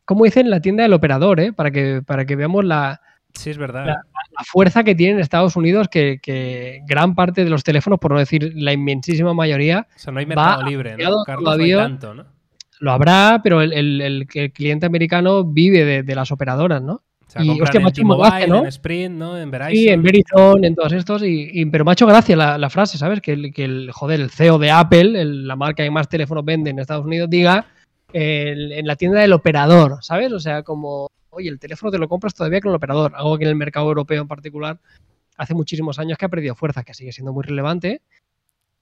[0.04, 3.00] como dice en la tienda del operador, eh, para, que, para que veamos la,
[3.35, 3.87] Sí, es verdad.
[3.87, 7.99] La- la fuerza que tiene en Estados Unidos, que, que gran parte de los teléfonos,
[7.99, 10.97] por no decir la inmensísima mayoría, o sea, no hay mercado libre, ¿no?
[10.97, 12.25] asociado Carlos, no hay todavía- tanto, ¿no?
[12.81, 16.95] lo habrá, pero el, el- el- el cliente americano vive de, de las operadoras, ¿no?
[16.95, 18.59] O sea, Y, hostia, en macho, T-Mobile, ¿no?
[18.59, 19.38] en Sprint, ¿no?
[19.38, 19.73] En Verizon.
[19.77, 22.68] Sí, en Verizon, en todos estos, y, y- pero me ha hecho gracia la, la
[22.71, 23.21] frase, ¿sabes?
[23.21, 26.71] Que el, que el, joder, el CEO de Apple, la marca que más teléfonos vende
[26.71, 27.66] en Estados Unidos, diga
[28.12, 30.33] en la tienda del operador, ¿sabes?
[30.33, 33.45] O sea, como, oye, el teléfono te lo compras todavía con el operador, algo que
[33.45, 34.79] en el mercado europeo en particular
[35.37, 38.03] hace muchísimos años que ha perdido fuerza, que sigue siendo muy relevante,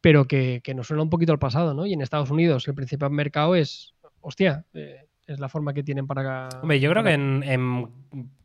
[0.00, 1.86] pero que, que nos suena un poquito al pasado, ¿no?
[1.86, 6.06] Y en Estados Unidos el principal mercado es, hostia, eh, es la forma que tienen
[6.06, 6.48] para...
[6.60, 7.88] Hombre, yo creo para- que en, en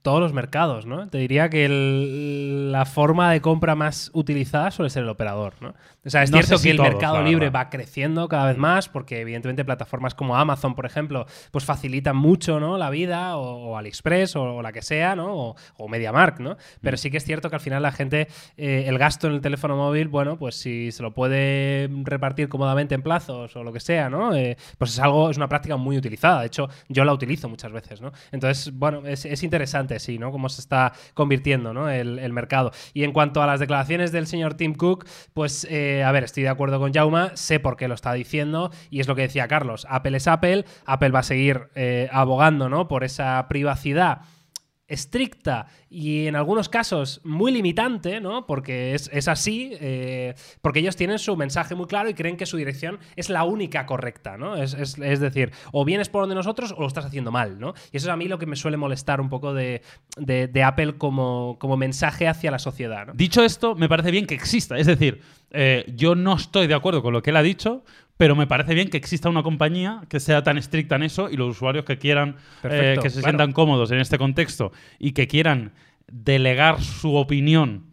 [0.01, 1.07] todos los mercados, ¿no?
[1.09, 5.69] Te diría que el- la forma de compra más utilizada suele ser el operador, ¿no?
[6.05, 8.57] O sea, es No cierto si que el todos, mercado libre va creciendo cada vez
[8.57, 12.77] más porque evidentemente plataformas como Amazon, por ejemplo, pues facilitan mucho, ¿no?
[12.77, 15.33] La vida o, o AliExpress o, o la que sea, ¿no?
[15.35, 16.51] O, o MediaMarkt, ¿no?
[16.51, 16.57] Mm.
[16.81, 19.41] Pero sí que es cierto que al final la gente, eh, el gasto en el
[19.41, 23.79] teléfono móvil, bueno, pues si se lo puede repartir cómodamente en plazos o lo que
[23.79, 24.35] sea, ¿no?
[24.35, 26.41] Eh, pues es algo, es una práctica muy utilizada.
[26.41, 28.11] De hecho, yo la utilizo muchas veces, ¿no?
[28.31, 29.54] Entonces, bueno, es, es interesante,
[29.99, 30.31] sí, ¿no?
[30.31, 31.89] Cómo se está convirtiendo, ¿no?
[31.89, 32.71] El, el mercado.
[32.93, 36.43] Y en cuanto a las declaraciones del señor Tim Cook, pues, eh, a ver, estoy
[36.43, 39.47] de acuerdo con Jauma, sé por qué lo está diciendo y es lo que decía
[39.47, 39.85] Carlos.
[39.89, 42.87] Apple es Apple, Apple va a seguir eh, abogando, ¿no?
[42.87, 44.21] Por esa privacidad
[44.87, 48.45] estricta y en algunos casos muy limitante, ¿no?
[48.45, 52.45] Porque es, es así, eh, porque ellos tienen su mensaje muy claro y creen que
[52.45, 54.55] su dirección es la única correcta, ¿no?
[54.55, 57.73] Es, es- decir, o vienes por donde nosotros o lo estás haciendo mal, ¿no?
[57.91, 59.81] Y eso es a mí lo que me suele molestar un poco de,
[60.17, 63.07] de- Apple como, como mensaje hacia la sociedad.
[63.13, 64.77] Dicho esto, me parece bien que exista.
[64.77, 65.21] Es decir,
[65.51, 67.83] eh, yo no estoy de acuerdo con lo que él ha dicho,
[68.17, 71.37] pero me parece bien que exista una compañía que sea tan estricta en eso y
[71.37, 73.31] los usuarios que quieran, Perfecto, eh, que se claro.
[73.37, 75.73] sientan cómodos en este contexto y que quieran
[76.11, 77.85] delegar su opinión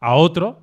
[0.00, 0.62] a otro,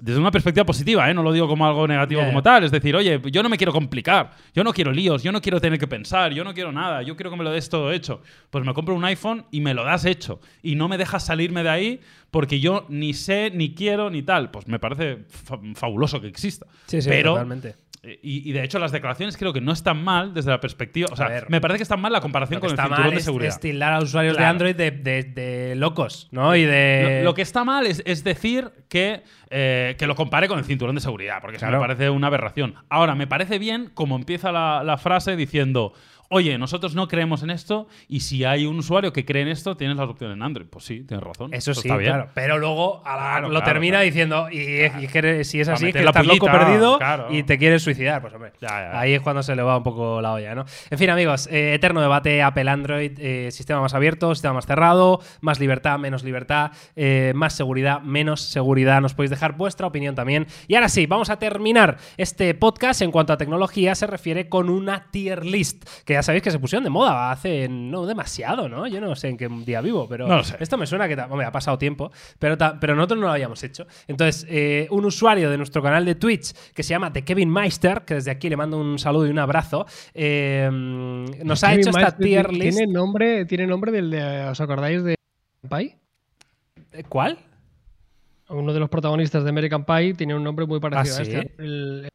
[0.00, 1.14] desde una perspectiva positiva, ¿eh?
[1.14, 2.64] no lo digo como algo negativo como tal.
[2.64, 5.60] Es decir, oye, yo no me quiero complicar, yo no quiero líos, yo no quiero
[5.60, 8.20] tener que pensar, yo no quiero nada, yo quiero que me lo des todo hecho.
[8.50, 10.40] Pues me compro un iPhone y me lo das hecho.
[10.60, 12.00] Y no me dejas salirme de ahí
[12.32, 14.50] porque yo ni sé, ni quiero, ni tal.
[14.50, 16.66] Pues me parece fa- fabuloso que exista.
[16.86, 17.76] Sí, sí, Pero totalmente.
[18.02, 21.08] Eh, Y, y de hecho, las declaraciones creo que no están mal desde la perspectiva.
[21.12, 21.46] O sea, ver.
[21.48, 23.48] me parece que están mal la comparación con el está cinturón mal de seguridad.
[23.50, 24.44] es a usuarios de.
[24.44, 26.54] Android de, de- de locos, ¿no?
[26.56, 27.18] Y de.
[27.20, 30.64] Lo, lo que está mal es, es decir que, eh, que lo compare con el
[30.64, 32.74] cinturón de seguridad, porque eso me parece una aberración.
[32.88, 35.92] Ahora, me parece bien como empieza la, la frase diciendo.
[36.34, 39.76] Oye, nosotros no creemos en esto y si hay un usuario que cree en esto,
[39.76, 40.66] tienes la opción en Android.
[40.68, 41.52] Pues sí, tienes razón.
[41.52, 42.12] Eso sí, está bien.
[42.12, 42.30] claro.
[42.34, 44.04] Pero luego a la- Claro, lo claro, termina claro.
[44.04, 44.58] diciendo, y,
[45.04, 46.98] y que si es así, es que estás loco perdido
[47.30, 48.20] y te quieres suicidar.
[48.22, 48.98] Pues hombre, Ya, ya.
[49.00, 50.64] ahí es cuando se le va un poco la olla, ¿no?
[50.90, 55.60] En fin, amigos, eh, eterno debate Apple-Android, eh, sistema más abierto, sistema más cerrado, más
[55.60, 59.00] libertad, menos libertad, eh, más seguridad, menos seguridad.
[59.00, 60.46] Nos podéis dejar vuestra opinión también.
[60.68, 64.68] Y ahora sí, vamos a terminar este podcast en cuanto a tecnología se refiere con
[64.70, 68.86] una tier list, que ya sabéis que se pusieron de moda hace no demasiado, ¿no?
[68.86, 70.56] Yo no sé en qué día vivo, pero No lo sé.
[70.60, 73.86] esto me suena que hombre, ha pasado tiempo, pero, pero nosotros no lo habíamos hecho.
[74.06, 78.02] Entonces, eh, un usuario de nuestro canal de Twitch que se llama The Kevin Meister,
[78.04, 81.90] que desde aquí le mando un saludo y un abrazo, eh, nos ha Kevin hecho
[81.90, 82.88] esta Meister tier tiene list.
[82.88, 85.14] nombre, tiene nombre del de, ¿os acordáis de
[85.68, 85.96] Pie?
[86.92, 87.38] Eh, ¿Cuál?
[88.48, 91.30] Uno de los protagonistas de American Pie tiene un nombre muy parecido ¿Ah, a sí?
[91.32, 91.54] este.
[91.62, 92.08] El,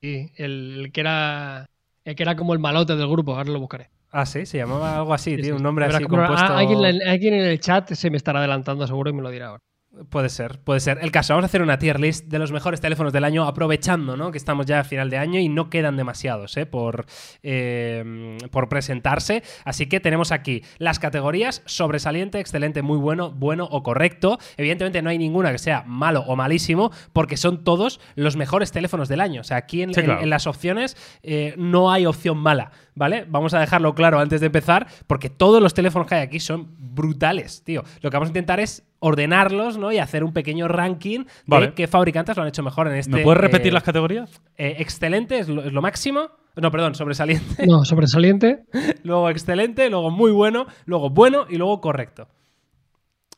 [0.00, 1.66] sí, el, el que era
[2.04, 3.90] el que era como el malote del grupo, ahora lo buscaré.
[4.10, 5.56] Ah, sí, se llamaba algo así, Sí, tiene sí.
[5.56, 6.54] un nombre así ah, compuesto.
[6.56, 9.48] alguien, en- alguien en el chat se me estará adelantando seguro y me lo dirá
[9.48, 9.62] ahora.
[10.08, 11.00] Puede ser, puede ser.
[11.02, 14.16] El caso, vamos a hacer una tier list de los mejores teléfonos del año, aprovechando
[14.16, 14.32] ¿no?
[14.32, 16.64] que estamos ya a final de año y no quedan demasiados ¿eh?
[16.64, 17.04] por,
[17.42, 19.42] eh, por presentarse.
[19.66, 24.38] Así que tenemos aquí las categorías sobresaliente, excelente, muy bueno, bueno o correcto.
[24.56, 29.10] Evidentemente no hay ninguna que sea malo o malísimo, porque son todos los mejores teléfonos
[29.10, 29.42] del año.
[29.42, 30.22] O sea, aquí en, Sí, en- claro.
[30.22, 33.26] en las opciones eh, no hay opción mala, ¿vale?
[33.28, 36.68] Vamos a dejarlo claro antes de empezar, porque todos los teléfonos que hay aquí son
[36.78, 37.84] brutales, tío.
[38.00, 39.90] Lo que vamos a intentar es ordenarlos, ¿no?
[39.92, 43.10] Y hacer un pequeño ranking de qué fabricantes lo han hecho mejor en este.
[43.10, 44.40] ¿Me puedes repetir eh, las categorías?
[44.56, 46.30] eh, excelente es lo, es lo máximo.
[46.54, 47.66] No, perdón, sobresaliente.
[47.66, 48.64] No, sobresaliente.
[49.02, 52.28] luego excelente, luego muy bueno, luego bueno y luego correcto.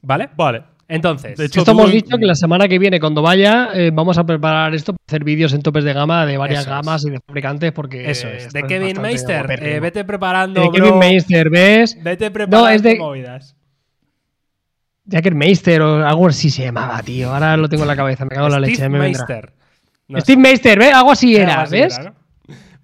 [0.02, 0.28] ¿Vale?
[0.36, 0.64] Vale.
[0.86, 4.18] Entonces, De hecho, Esto hemos dicho que la semana que viene, cuando vaya, eh, vamos
[4.18, 6.76] a preparar esto para hacer vídeos en topes de gama de varias Eso es.
[6.76, 8.52] gamas y de fabricantes porque eso es.
[8.52, 10.60] De Kevin Meister, eh, vete preparando.
[10.60, 10.98] De Kevin bro.
[10.98, 11.96] Meister, ¿ves?
[12.02, 13.56] Vete preparando es de- movidas.
[15.06, 17.32] Jacker Meister o algo así se llamaba, tío.
[17.32, 18.76] Ahora lo tengo en la cabeza, me cago en la leche.
[18.76, 19.26] Steve me vendrá.
[19.26, 19.52] Meister.
[20.08, 20.94] No Steve Meister, ¿ves?
[20.94, 21.98] Algo así era, ¿ves?
[21.98, 22.23] era, ¿no?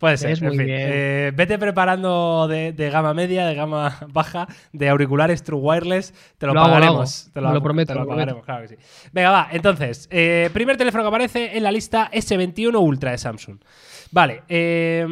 [0.00, 0.66] Puede ser, Es en muy fin.
[0.66, 0.78] bien.
[0.82, 6.12] Eh, vete preparando de, de gama media, de gama baja, de auriculares True Wireless.
[6.38, 7.22] Te lo, Lo hago, lo pagaremos.
[7.26, 7.32] hago.
[7.48, 8.76] Te lo prometo, Te lo pagaremos, claro que sí.
[9.12, 9.48] Venga, va.
[9.52, 13.58] Entonces, eh, primer teléfono que aparece en la lista S21 Ultra de Samsung.
[14.12, 15.06] Vale, eh,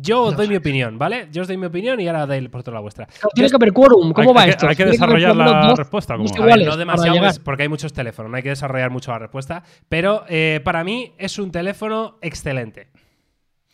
[0.00, 1.28] yo os No doy mi opinión, ¿vale?
[1.30, 3.06] Yo os doy mi opinión y ahora dais por la vuestra.
[3.34, 4.12] Tiene que haber quórum.
[4.12, 4.68] ¿Cómo Hay- va hay que- esto?
[4.68, 6.28] hay que desarrollar la dos- respuesta, ¿cómo?
[6.42, 9.62] A ver, no demasiado, porque hay muchos teléfonos, no hay que desarrollar mucho la respuesta.
[9.88, 12.88] Pero eh, para mí es un teléfono excelente.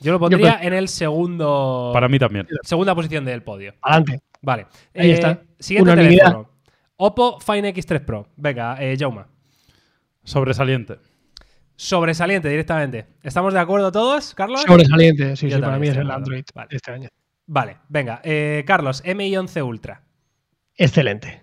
[0.04, 1.90] Yo lo pondría en el segundo.
[1.94, 2.46] Para mí también.
[2.62, 3.74] Segunda posición del podio.
[3.82, 4.20] Adelante.
[4.42, 4.66] Vale.
[4.94, 5.42] Ahí Eh, está.
[5.58, 6.24] Siguiente Unanimidad.
[6.24, 6.50] teléfono.
[6.96, 8.28] Oppo Find X3 Pro.
[8.36, 9.26] Venga, eh, Jauma.
[10.22, 10.98] Sobresaliente.
[11.76, 13.06] Sobresaliente directamente.
[13.22, 14.62] ¿Estamos de acuerdo todos, Carlos?
[14.62, 16.10] Sobresaliente, sí, Yo sí, para mí es el.
[16.10, 16.68] Android Vale.
[16.70, 17.08] este año.
[17.46, 18.20] Vale, venga.
[18.24, 20.02] eh, Carlos, MI11 Ultra.
[20.76, 21.42] Excelente.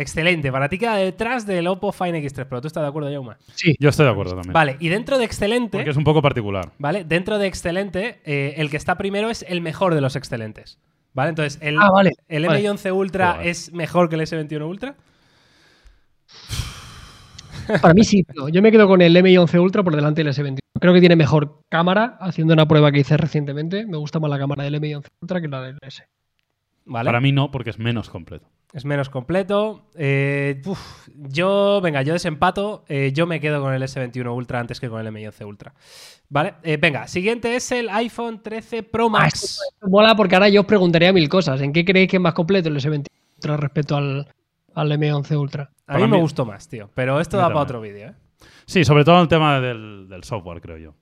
[0.00, 0.52] Excelente.
[0.52, 2.60] Para ti queda detrás del Oppo Find X3 Pro.
[2.60, 3.36] ¿Tú estás de acuerdo, Jauma?
[3.54, 3.74] Sí.
[3.80, 4.52] Yo estoy de acuerdo también.
[4.52, 5.76] Vale, y dentro de excelente.
[5.78, 6.70] Porque es un poco particular.
[6.78, 7.02] ¿Vale?
[7.04, 10.78] Dentro de excelente, eh, el que está primero es el mejor de los excelentes.
[11.14, 11.30] ¿Vale?
[11.30, 12.12] Entonces, el, Ah, vale.
[12.28, 12.62] el Vale.
[12.62, 14.94] MI11 Ultra es mejor que el S21 Ultra.
[17.82, 18.24] Para mí sí.
[18.52, 20.58] Yo me quedo con el MI11 Ultra por delante del S21.
[20.80, 23.84] Creo que tiene mejor cámara, haciendo una prueba que hice recientemente.
[23.84, 26.04] Me gusta más la cámara del MI11 Ultra que la del S.
[26.84, 27.08] ¿Vale?
[27.08, 28.48] Para mí no, porque es menos completo.
[28.72, 29.86] Es menos completo.
[29.94, 32.84] Eh, uf, yo, venga, yo desempato.
[32.88, 35.72] Eh, yo me quedo con el S21 Ultra antes que con el M11 Ultra.
[36.28, 36.54] ¿Vale?
[36.62, 39.60] Eh, venga, siguiente es el iPhone 13 Pro Ah, Max.
[39.72, 41.60] esto mola porque ahora yo os preguntaría mil cosas.
[41.62, 43.06] ¿En qué creéis que es más completo el S21
[43.36, 44.28] Ultra respecto al,
[44.74, 45.70] al M11 Ultra?
[45.86, 46.90] A mí me gustó más, tío.
[46.94, 48.14] Pero esto da para otro vídeo, ¿eh?
[48.66, 50.94] Sí, sobre todo el tema del, del software, creo yo.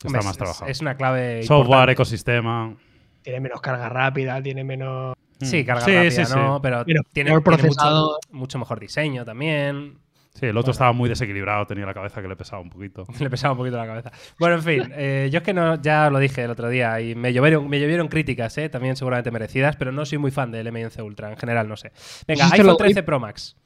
[0.00, 0.70] que Está más es- trabajado.
[0.72, 1.42] Es una clave.
[1.44, 1.92] software, importante.
[1.92, 2.74] ecosistema.
[3.22, 5.14] Tiene menos carga rápida, tiene menos.
[5.42, 5.66] Sí, Mm.
[5.66, 6.32] carga Sí, rápida, sí, sí.
[6.34, 6.60] ¿no?
[6.62, 8.18] Pero Pero tiene, tiene mucho, procesado.
[8.30, 9.98] mucho mejor diseño también.
[10.34, 13.04] Sí, el otro estaba muy desequilibrado, tenía la cabeza que le pesaba un poquito.
[13.20, 14.10] Le pesaba un poquito la cabeza.
[14.38, 17.14] Bueno, en fin, eh, yo es que no, ya lo dije el otro día y
[17.14, 20.66] me llovieron, me llovieron críticas, eh, también seguramente merecidas, pero no soy muy fan del
[20.68, 21.92] M11 Ultra, en general no sé.
[22.26, 23.56] Venga, iPhone lo- 13 Pro Max.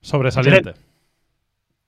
[0.00, 0.74] Sobresaliente.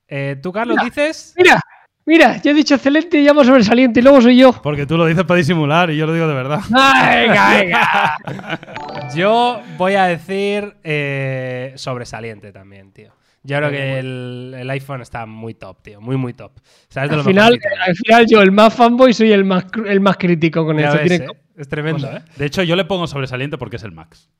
[0.06, 0.84] Eh, ¿Tú, Carlos, Mira.
[0.84, 1.34] dices?
[1.36, 1.60] Mira,
[2.06, 4.52] mira, yo he dicho excelente y llamo sobresaliente y luego soy yo.
[4.62, 6.60] Porque tú lo dices para disimular y yo lo digo de verdad.
[6.74, 8.60] Ay, venga, venga.
[9.14, 13.12] Yo voy a decir eh, sobresaliente también, tío.
[13.42, 16.00] Yo creo que el, el iPhone está muy top, tío.
[16.00, 16.52] Muy, muy top.
[16.88, 20.00] ¿Sabes de Al lo final, al final yo, el más fanboy, soy el más, el
[20.00, 20.98] más crítico con Ya esto.
[20.98, 21.36] ves, Tiene- ¿eh?
[21.56, 22.22] Es tremendo, ¿eh?
[22.36, 24.30] De hecho, yo le pongo sobresaliente porque es el Max.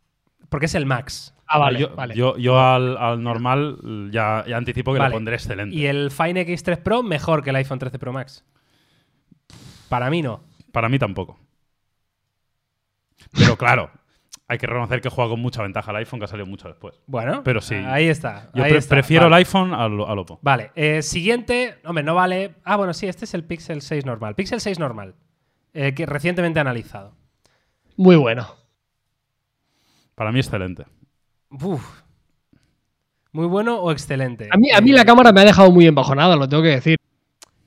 [0.49, 1.34] Porque es el Max.
[1.47, 2.14] Ah, vale, yo, vale.
[2.14, 5.11] yo, yo al, al normal ya, ya anticipo que Vale.
[5.11, 5.76] le pondré excelente.
[5.76, 8.45] Y el Fine X3 Pro mejor que el iPhone 13 Pro Max.
[9.88, 10.42] Para mí no.
[10.72, 11.38] Para mí tampoco.
[13.32, 13.90] Pero claro,
[14.49, 16.95] hay que reconocer que juega con mucha ventaja el iPhone que ha salido mucho después.
[17.07, 17.74] Bueno, Pero sí.
[17.74, 18.51] Ahí está.
[18.55, 18.95] Yo ahí pre- está.
[18.95, 19.36] prefiero Vale.
[19.36, 20.38] el iPhone al, al Oppo.
[20.42, 21.76] Vale, eh, siguiente.
[21.84, 22.55] Hombre, no vale.
[22.64, 24.34] Ah, bueno, sí, este es el Pixel 6 normal.
[24.34, 25.14] Pixel 6 normal.
[25.74, 27.14] eh, que recientemente analizado.
[27.97, 28.47] Muy bueno.
[30.15, 30.85] Para mí excelente.
[31.51, 32.03] Uf.
[33.33, 34.49] Muy bueno o excelente.
[34.53, 36.69] A mí, a mí Eh, la cámara me ha dejado muy embajonado, lo tengo que
[36.71, 36.97] decir.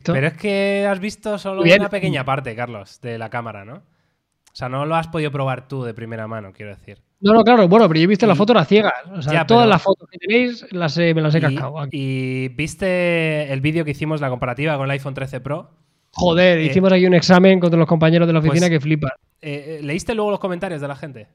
[0.04, 1.82] Pero es que has visto solo bien.
[1.82, 3.74] una pequeña parte, Carlos, de la cámara, ¿no?
[3.76, 7.02] O sea, no lo has podido probar tú de primera mano, quiero decir.
[7.20, 8.94] No, no, claro, bueno, pero yo he visto Y- las fotos a ciegas.
[9.12, 11.80] O sea, Ya, todas pero- las fotos que tenéis las he- me las he cascado.
[11.80, 11.90] aquí.
[11.98, 15.70] y viste el vídeo que hicimos, la comparativa con el iPhone 13 Pro.
[16.12, 19.12] Joder, eh, hicimos aquí un examen contra los compañeros de la oficina pues- que flipan.
[19.42, 21.28] Eh, eh, ¿Leíste luego los comentarios de la gente?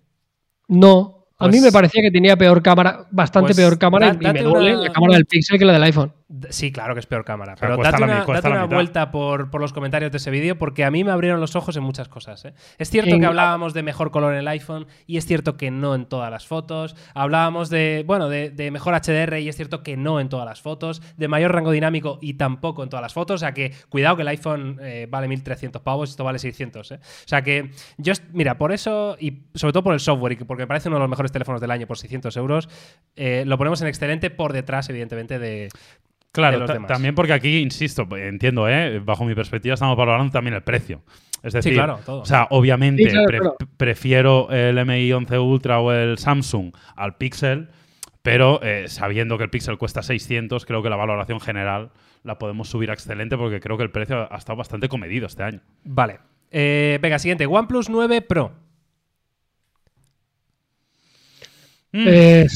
[0.69, 4.31] No, a Pues- mí me parecía que tenía peor cámara, bastante Pues peor cámara da-
[4.31, 6.13] y- me duele una- la cámara del Pixel que la del iPhone.
[6.51, 7.57] Sí, claro que es peor cámara.
[7.61, 8.14] Pero cuesta date una,
[8.64, 11.57] date vuelta por, por los comentarios de ese vídeo porque a mí me abrieron los
[11.57, 12.45] ojos en muchas cosas.
[12.47, 12.55] ¿eh?
[12.78, 15.70] Es cierto En- que hablábamos de mejor color en el iPhone y es cierto que
[15.70, 16.97] no en todas las fotos.
[17.14, 20.62] Hablábamos de, bueno, de, de mejor HDR y es cierto que no en todas las
[20.62, 21.03] fotos.
[21.18, 23.35] De mayor rango dinámico y tampoco en todas las fotos.
[23.35, 26.93] O sea que cuidado que el iPhone eh, vale 1300 pavos y esto vale 600.
[26.93, 26.95] ¿eh?
[27.03, 30.45] O sea que yo, mira, por eso y sobre todo por el software y que-
[30.47, 32.68] porque me parece uno de los mejores teléfonos del año por 600 euros,
[33.16, 35.68] eh, lo ponemos en excelente por detrás, evidentemente, de,
[36.33, 36.89] de Claro, los ta- demás.
[36.89, 39.01] también porque aquí, insisto, entiendo, ¿eh?
[39.05, 41.03] bajo mi perspectiva estamos valorando también el precio.
[41.43, 42.20] Es decir, claro, todo.
[42.22, 43.57] o sea, obviamente Sí, claro, pre- claro.
[43.76, 47.68] prefiero el MI 11 Ultra o el Samsung al Pixel,
[48.22, 51.91] pero eh, sabiendo que el Pixel cuesta 600, creo que la valoración general
[52.22, 55.43] la podemos subir a excelente porque creo que el precio ha estado bastante comedido este
[55.43, 55.61] año.
[55.85, 56.20] Vale.
[56.51, 57.45] Eh, venga, siguiente.
[57.47, 58.53] OnePlus 9 Pro.
[61.93, 62.05] Mm.
[62.09, 62.47] Eh,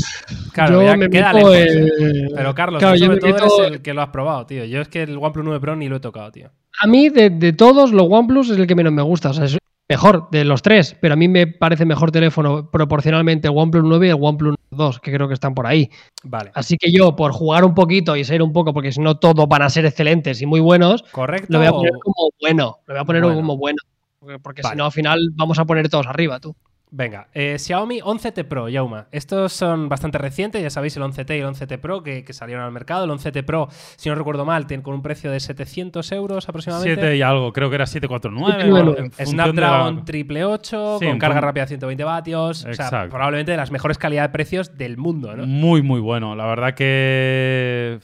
[0.53, 1.87] Claro, yo ya me queda lejos, ¿eh?
[2.35, 4.47] Pero Carlos, claro, tú yo sobre me todo meto- eres el que lo has probado,
[4.47, 4.65] tío.
[4.65, 6.51] Yo es que el OnePlus 9 Pro ni lo he tocado, tío.
[6.81, 9.31] A mí, de, de todos, los OnePlus es el que menos me gusta.
[9.31, 9.59] O sea, es
[9.89, 14.07] mejor de los tres, pero a mí me parece mejor teléfono proporcionalmente el OnePlus 9
[14.07, 15.91] y el OnePlus 2, que creo que están por ahí.
[16.25, 16.51] Vale.
[16.55, 19.47] Así que yo, por jugar un poquito y ser un poco, porque si no todos
[19.49, 21.47] van a ser excelentes y muy buenos, ¿Correcto?
[21.51, 22.79] lo voy a o- poner como bueno.
[22.87, 23.37] Lo voy a poner Bueno.
[23.37, 23.79] como bueno.
[24.19, 24.73] Porque, porque Vale.
[24.75, 26.57] si no, al final vamos a poner todos arriba, tú.
[26.89, 29.09] Venga, eh, Xiaomi 11T Pro, Yauma.
[29.11, 32.65] Estos son bastante recientes, ya sabéis, el 11T y el 11T Pro que, que salieron
[32.65, 33.05] al mercado.
[33.05, 36.95] El 11T Pro, si no recuerdo mal, tiene con un precio de 700 euros aproximadamente.
[37.01, 38.63] 7 y algo, creo que era 749.
[38.63, 38.91] 749.
[39.05, 42.65] en función de Snapdragon la- triple 8 Sí, con carga rápida de 120 vatios.
[42.65, 45.45] O sea, probablemente de las mejores calidades de precios del mundo, ¿no?
[45.45, 46.37] Muy, muy bueno.
[46.37, 47.99] La verdad que.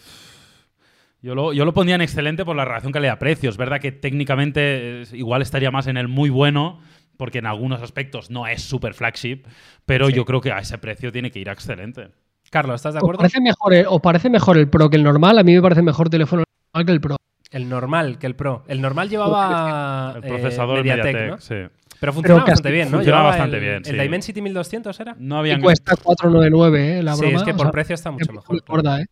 [1.23, 3.49] Yo lo, yo lo pondría en excelente por la relación calidad-precio.
[3.49, 6.81] Es verdad que técnicamente eh, igual estaría más en el muy bueno,
[7.23, 9.45] porque en algunos aspectos no es super flagship,
[9.87, 10.13] pero Sí.
[10.15, 12.09] yo creo que a ese precio tiene que ir excelente.
[12.51, 13.19] Carlos, ¿estás de ¿Os acuerdo?
[13.19, 15.39] parece, mejor el, os parece mejor el Pro que el normal?
[15.39, 16.43] A mí me parece mejor teléfono
[16.75, 17.17] normal que el Pro.
[17.53, 18.65] El normal que el Pro.
[18.67, 21.39] El normal llevaba El eh, procesador Mediatek, Mediatek, ¿no?
[21.41, 21.55] sí.
[22.01, 22.97] Pero funcionaba Pero bastante bien, ¿no?
[22.97, 24.03] funcionaba Llevaba bastante el- bien, ¿El sí.
[24.03, 25.15] Dimensity 1200 era?
[25.21, 25.61] No Y habían.
[25.61, 27.03] cuesta 499, ¿eh?
[27.05, 27.37] La sí, broma.
[27.37, 28.51] es que o por sea, precio está mucho es mejor.
[28.51, 29.07] muy gorda, ¿eh?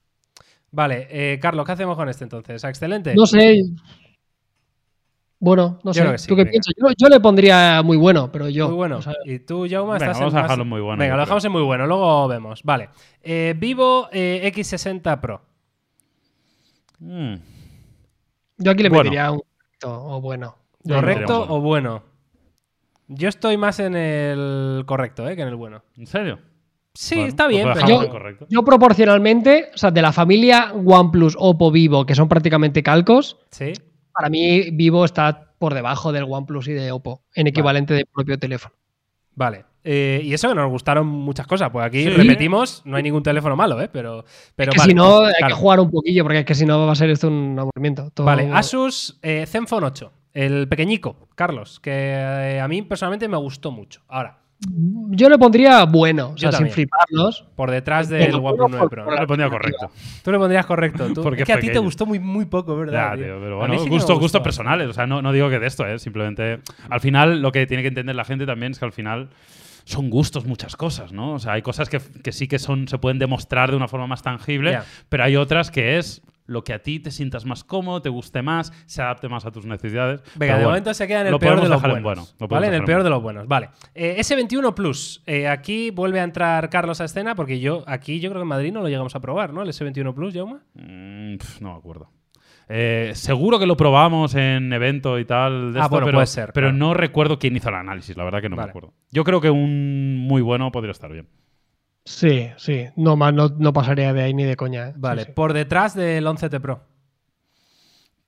[0.73, 2.65] Vale, eh, Carlos, ¿qué hacemos con este entonces?
[2.65, 3.15] ¿A excelente?
[3.15, 3.61] No sé.
[5.43, 6.01] Bueno, no Yo sé.
[6.01, 6.51] creo que sí, ¿Tú qué venga.
[6.51, 6.75] piensas?
[6.77, 8.69] Yo, yo le pondría muy bueno, pero yo.
[8.69, 8.99] Muy bueno.
[8.99, 11.01] o sea, y tú, Jauma, Venga, estás vamos en a más- dejarlo en muy bueno,
[11.01, 11.25] Venga, lo creo.
[11.27, 12.63] dejamos en muy bueno, luego vemos.
[12.63, 12.91] Vale.
[13.23, 15.41] Eh, Vivo eh, X60 Pro.
[16.99, 17.35] Mm.
[18.59, 19.05] yo aquí le Bueno.
[19.05, 20.57] pediría un correcto o bueno.
[20.83, 22.03] Yo ¿Correcto o bueno?
[23.09, 25.35] Yo estoy más en el correcto, ¿eh?
[25.37, 25.83] Que en el bueno.
[25.97, 26.39] ¿En serio?
[26.93, 28.47] Sí, Bueno, está pues bien, pero.
[28.49, 33.73] Yo proporcionalmente, o sea, de la familia OnePlus, Oppo, Vivo, que son prácticamente calcos, Sí.
[34.21, 38.39] Para mí Vivo está por debajo del OnePlus y de Oppo, en equivalente de propio
[38.39, 38.75] teléfono.
[39.35, 39.65] Vale.
[39.83, 41.71] Eh, y eso que nos gustaron muchas cosas.
[41.71, 42.11] Pues aquí Sí.
[42.11, 43.89] repetimos, no hay ningún teléfono malo, ¿eh?
[43.91, 44.25] Pero.
[44.55, 45.55] pero que vale, si no, hay claro.
[45.55, 48.11] que jugar un poquillo, porque es que si no va a ser esto un aburrimiento.
[48.13, 50.13] Todo- Vale, Asus eh, Zenfone 8.
[50.35, 54.03] El pequeñico, Carlos, que eh, a mí personalmente me gustó mucho.
[54.09, 57.47] Ahora, Yo le pondría bueno, o sea, sin fliparlos.
[57.57, 59.05] por detrás del OnePlus bueno, 9 por- Pro.
[59.15, 59.91] Yo le pondría correcto.
[60.23, 61.07] Tú le pondrías correcto.
[61.15, 63.17] Tú, Porque es que a ti te gustó muy, muy poco, ¿verdad?
[63.17, 63.39] Ya, tío?
[63.41, 64.89] pero bueno, sí gustos, personales.
[64.89, 65.99] O sea, no, no digo que de esto, ¿eh?
[65.99, 69.31] Simplemente, al final, lo que tiene que entender la gente también es que al final
[69.85, 71.33] son gustos muchas cosas, ¿no?
[71.33, 74.07] O sea, hay cosas que, que sí que son, se pueden demostrar de una forma
[74.07, 78.03] más tangible, pero hay otras que es lo que a ti te sientas más cómodo,
[78.03, 80.21] te guste más, se adapte más a tus necesidades.
[80.35, 82.35] Venga, de bueno, momento se queda en el peor de los dejar en buenos.
[82.35, 82.67] bueno, lo ¿Vale?
[82.67, 83.47] En el en peor de los buenos.
[83.47, 83.71] Vale.
[83.95, 85.23] Eh, S21 Plus.
[85.27, 88.49] Eh, aquí vuelve a entrar Carlos a escena porque yo, aquí yo creo que en
[88.49, 89.63] Madrid no lo llegamos a probar, ¿no?
[89.63, 90.61] El S21 Plus, Jauma.
[90.75, 92.11] Mm, no me acuerdo.
[92.69, 95.73] Eh, seguro que lo probamos en evento y tal.
[95.73, 96.77] De Ah, esto, bueno, pero, puede ser, Pero claro.
[96.79, 98.67] no recuerdo quién hizo el análisis, la verdad que no Vale.
[98.67, 98.93] me acuerdo.
[99.11, 101.27] Yo creo que un muy bueno podría estar bien.
[102.11, 102.87] Sí, sí.
[102.97, 104.89] No, más no, no pasaría de ahí ni de coña.
[104.89, 104.93] ¿eh?
[104.97, 105.23] Vale.
[105.23, 105.33] Sí, sí.
[105.35, 106.83] Por detrás del 11T Pro.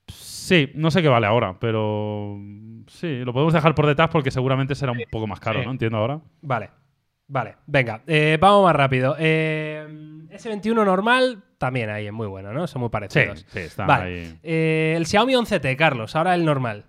[0.09, 2.39] Sí, no sé qué vale ahora, pero
[2.89, 5.67] sí, lo podemos dejar por detrás porque seguramente será un poco más caro, sí.
[5.67, 5.73] ¿no?
[5.73, 6.21] Entiendo ahora.
[6.43, 6.71] Vale.
[7.29, 7.57] Vale.
[7.67, 8.03] Venga.
[8.07, 9.17] eh, vamos más rápido.
[9.19, 9.87] Eh,
[10.31, 12.67] S21 normal también ahí es muy bueno, ¿no?
[12.67, 13.47] Son muy Sí, parecidos.
[13.49, 14.05] sí, están Vale.
[14.05, 14.39] ahí.
[14.43, 16.15] Eh, el Xiaomi 11T, Carlos.
[16.17, 16.85] Ahora el normal.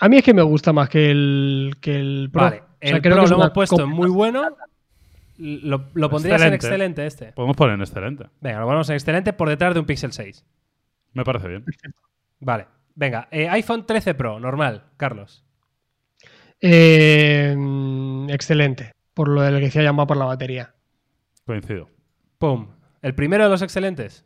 [0.00, 2.42] A mí es que me gusta más que el, que el Pro.
[2.42, 2.56] Vale.
[2.60, 4.42] O sea, el creo Pro que es lo hemos puesto muy bueno.
[5.38, 7.02] Lo, lo pondrías en Excelente.
[7.02, 7.32] excelente este.
[7.32, 8.26] Podemos poner en excelente.
[8.40, 10.44] Venga, lo ponemos en excelente por detrás de un Pixel 6.
[11.12, 11.64] Me parece bien.
[12.40, 12.66] Vale.
[12.94, 15.44] Venga, eh, iPhone 13 Pro, normal, Carlos.
[16.60, 17.56] Eh,
[18.28, 18.92] excelente.
[19.14, 20.74] Por lo del que decía llamado por la batería.
[21.46, 21.88] Coincido.
[22.38, 22.68] Pum.
[23.02, 24.24] El primero de los excelentes.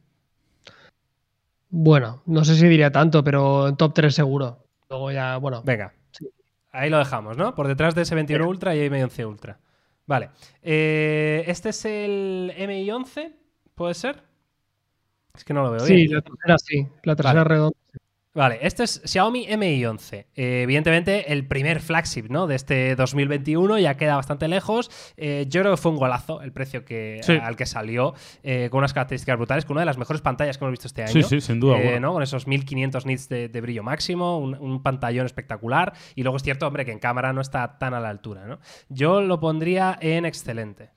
[1.68, 4.66] Bueno, no sé si diría tanto, pero en top 3 seguro.
[4.88, 5.62] Luego ya, bueno.
[5.62, 5.94] Venga.
[6.10, 6.28] Sí.
[6.70, 7.54] Ahí lo dejamos, ¿no?
[7.54, 9.58] Por detrás de ese 21 Ultra y hay 11 Ultra.
[10.06, 10.30] Vale.
[10.62, 13.32] Eh, este es el MI 11,
[13.74, 14.22] ¿puede ser?
[15.34, 16.14] Es que no lo veo Sí, bien.
[16.14, 16.86] la tercera sí.
[17.04, 17.48] La tercera Vale.
[17.54, 17.76] redonda.
[18.34, 20.26] Vale, este es Xiaomi Mi 11.
[20.34, 22.46] Eh, evidentemente, el primer flagship ¿no?
[22.46, 24.90] de este 2021 ya queda bastante lejos.
[25.18, 27.32] Eh, yo creo que fue un golazo el precio que, Sí.
[27.34, 30.64] al que salió, eh, con unas características brutales, con una de las mejores pantallas que
[30.64, 31.12] hemos visto este año.
[31.12, 32.00] Sí, sí, sin duda Eh, alguna.
[32.00, 32.12] ¿no?
[32.14, 35.92] Con esos 1500 nits de, de brillo máximo, un, un pantallón espectacular.
[36.14, 38.46] Y luego es cierto, hombre, que en cámara no está tan a la altura.
[38.46, 38.60] ¿no?
[38.88, 40.88] Yo lo pondría en excelente.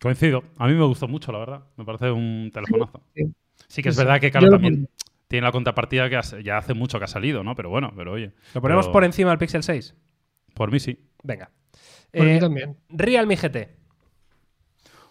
[0.00, 0.44] Coincido.
[0.58, 1.62] A mí me gustó mucho, la verdad.
[1.76, 3.02] Me parece un telefonazo.
[3.16, 3.24] Sí.
[3.66, 4.88] Sí que es verdad que, claro, lo también
[5.28, 7.54] tiene la contrapartida que has- ya hace mucho que ha salido, ¿no?
[7.54, 8.32] Pero bueno, pero oye.
[8.54, 9.94] ¿Lo ponemos pero por encima del Pixel 6?
[10.54, 10.98] Por mí sí.
[11.22, 11.50] Venga.
[12.12, 12.76] Por mí Eh, también.
[12.88, 13.76] Realme GT.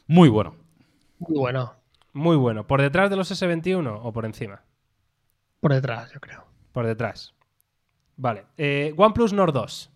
[0.08, 0.56] Muy bueno.
[1.20, 1.74] Muy bueno.
[2.14, 2.68] Muy bueno.
[2.68, 4.62] ¿Por detrás de los S21 o por encima?
[5.60, 6.46] Por detrás, yo creo.
[6.72, 7.34] Por detrás.
[8.16, 8.46] Vale.
[8.58, 9.90] Eh, OnePlus Nord 2.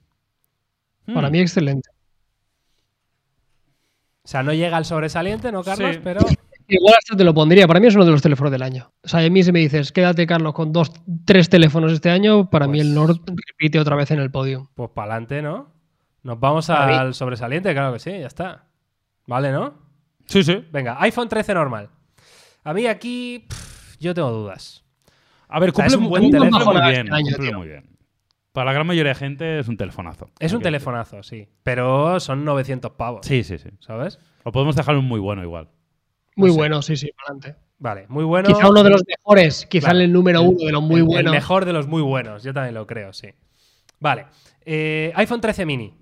[1.14, 1.32] Para Mm.
[1.32, 1.90] mí, excelente.
[4.24, 5.96] O sea, no llega al sobresaliente, ¿no, Carlos?
[5.96, 6.02] Sí.
[6.04, 6.22] Pero.
[6.68, 7.66] Igual hasta te lo pondría.
[7.68, 8.92] Para mí es uno de los teléfonos del año.
[9.04, 10.92] O sea, a mí si me dices, quédate, Carlos, con dos,
[11.26, 14.70] tres teléfonos este año, para mí Pues- el Nord repite otra vez en el podio.
[14.76, 15.72] Pues para adelante, ¿no?
[16.24, 18.66] Nos vamos al sobresaliente, claro que sí, ya está.
[19.28, 19.76] Vale, ¿no?
[20.26, 20.66] Sí, sí.
[20.72, 21.90] Venga, iPhone 13 normal.
[22.64, 23.46] A mí aquí.
[23.48, 24.84] pff, yo tengo dudas.
[25.48, 27.06] A ver, cumple, un mu- buen cumple teléfono muy bien.
[27.06, 27.58] este año, cumple tío.
[27.58, 27.98] muy bien.
[28.52, 30.30] Para la gran mayoría de gente es un telefonazo.
[30.40, 31.48] Es un telefonazo, sí.
[31.64, 33.26] Pero son 900 pavos.
[33.26, 33.70] Sí, sí, sí.
[33.80, 34.20] ¿Sabes?
[34.44, 35.70] O podemos dejar un muy bueno igual.
[36.38, 36.58] Muy No sé.
[36.60, 37.56] bueno, sí, sí, adelante.
[37.80, 38.48] Vale, muy bueno.
[38.48, 41.32] Quizá uno de los mejores, quizá el número uno de los muy el, el buenos.
[41.32, 43.30] mejor de los muy buenos, yo también lo creo, sí.
[44.00, 44.28] Vale.
[44.66, 45.94] Eh, iPhone 13 mini.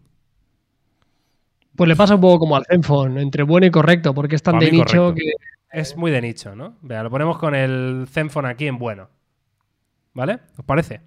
[1.75, 4.59] Pues le pasa un poco como al Zenfone, entre bueno y correcto, porque es tan
[4.59, 5.15] de nicho correcto.
[5.15, 5.31] que.
[5.79, 6.77] Es muy de nicho, ¿no?
[6.81, 9.09] Vea, lo ponemos con el Zenfone aquí en bueno.
[10.13, 10.39] ¿Vale?
[10.57, 11.01] ¿Os parece?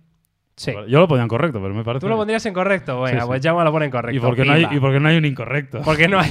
[0.59, 0.73] Sí.
[0.89, 2.01] Yo lo ponía en correcto, pero me parece.
[2.01, 3.03] Tú lo pondrías en correcto.
[3.03, 3.27] Venga, Sí, sí.
[3.29, 4.17] pues ya me lo pone en correcto.
[4.17, 4.75] ¿Y por, qué no hay, Pimba.
[4.77, 5.81] ¿Y por qué no hay un incorrecto?
[5.85, 6.31] Porque no hay,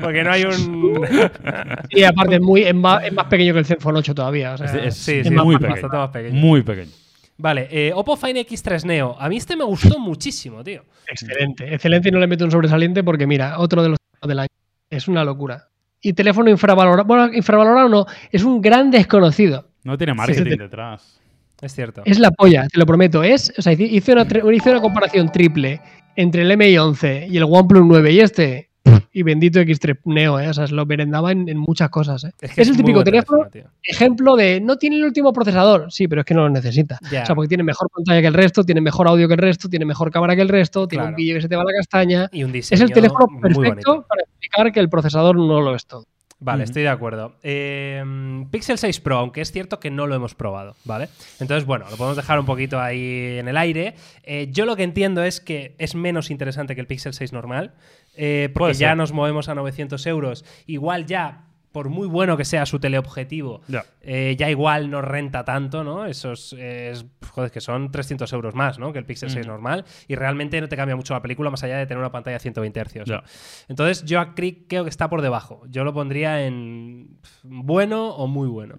[0.00, 1.00] porque no hay un.
[1.90, 4.54] Sí, aparte es, muy, es, más, es más pequeño que el Zenfone 8 todavía.
[4.54, 5.98] o sea, Es, es- sí, es sí, muy bastante pequeño.
[6.00, 6.34] más pequeño.
[6.40, 6.90] Muy pequeño.
[7.38, 9.16] Vale, eh, Oppo Find X3 Neo.
[9.18, 10.82] A mí este me gustó muchísimo, tío.
[11.08, 11.72] Excelente.
[11.72, 14.48] Excelente y no le meto un sobresaliente porque, mira, otro de los del año.
[14.90, 15.68] Es una locura.
[16.02, 17.04] Y teléfono infravalorado.
[17.06, 19.68] Bueno, infravalorado no, es un gran desconocido.
[19.84, 20.56] No tiene marketing sí.
[20.58, 21.19] detrás.
[21.60, 22.02] Es cierto.
[22.04, 23.22] Es la polla, te lo prometo.
[23.22, 25.80] Es, o sea, hice- una, tre- hice una comparación triple
[26.16, 28.70] entre el MI 11 y el OnePlus 9 y este.
[29.12, 30.48] Y bendito X3 Neo, ¿eh?
[30.48, 32.30] O sea, se lo merendaba en, en muchas cosas, ¿eh?
[32.40, 33.42] Es, que es el típico teléfono,
[33.82, 35.90] ejemplo de no tiene el último procesador.
[35.90, 36.98] Sí, pero es que no lo necesita.
[37.10, 37.24] Ya.
[37.24, 39.68] O sea, porque tiene mejor pantalla que el resto, tiene mejor audio que el resto,
[39.68, 42.28] tiene mejor cámara que el resto, tiene un vídeo que se te va la castaña.
[42.32, 45.86] Y un diseño Es el teléfono perfecto para explicar que el procesador no lo es
[45.86, 46.06] todo.
[46.40, 47.36] Vale, estoy de acuerdo.
[47.42, 48.02] Eh,
[48.50, 51.08] Pixel 6 Pro, aunque es cierto que no lo hemos probado, ¿vale?
[51.38, 53.94] Entonces, bueno, lo podemos dejar un poquito ahí en el aire.
[54.22, 57.74] Eh, yo lo que entiendo es que es menos interesante que el Pixel 6 normal,
[58.16, 60.46] eh, porque ya nos movemos a 900 euros.
[60.66, 63.84] Igual ya, por muy bueno que sea su teleobjetivo, Ya.
[64.02, 66.04] eh, ya igual no renta tanto, ¿no?
[66.06, 68.92] Esos, eh, es- joder, que son 300 euros más, ¿no?
[68.92, 69.52] Que el Pixel 6 Ujú.
[69.52, 69.84] normal.
[70.08, 72.40] Y realmente no te cambia mucho la película más allá de tener una pantalla de
[72.40, 73.04] 120 Hz.
[73.06, 73.22] Ya.
[73.68, 75.62] Entonces yo a Crick creo que está por debajo.
[75.68, 78.74] Yo lo pondría en bueno o muy bueno.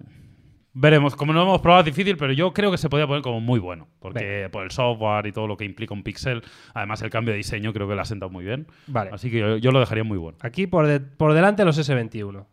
[0.74, 1.16] Veremos.
[1.16, 3.40] Como no lo hemos probado, es difícil, pero yo creo que se podía poner como
[3.42, 3.88] muy bueno.
[4.00, 7.36] Porque por el software y todo lo que implica un pixel, además el cambio de
[7.38, 8.66] diseño creo que le ha sentado muy bien.
[8.86, 9.10] Vale.
[9.12, 10.38] Así que yo, yo lo dejaría muy bueno.
[10.40, 12.46] Aquí por, de- por delante los S21.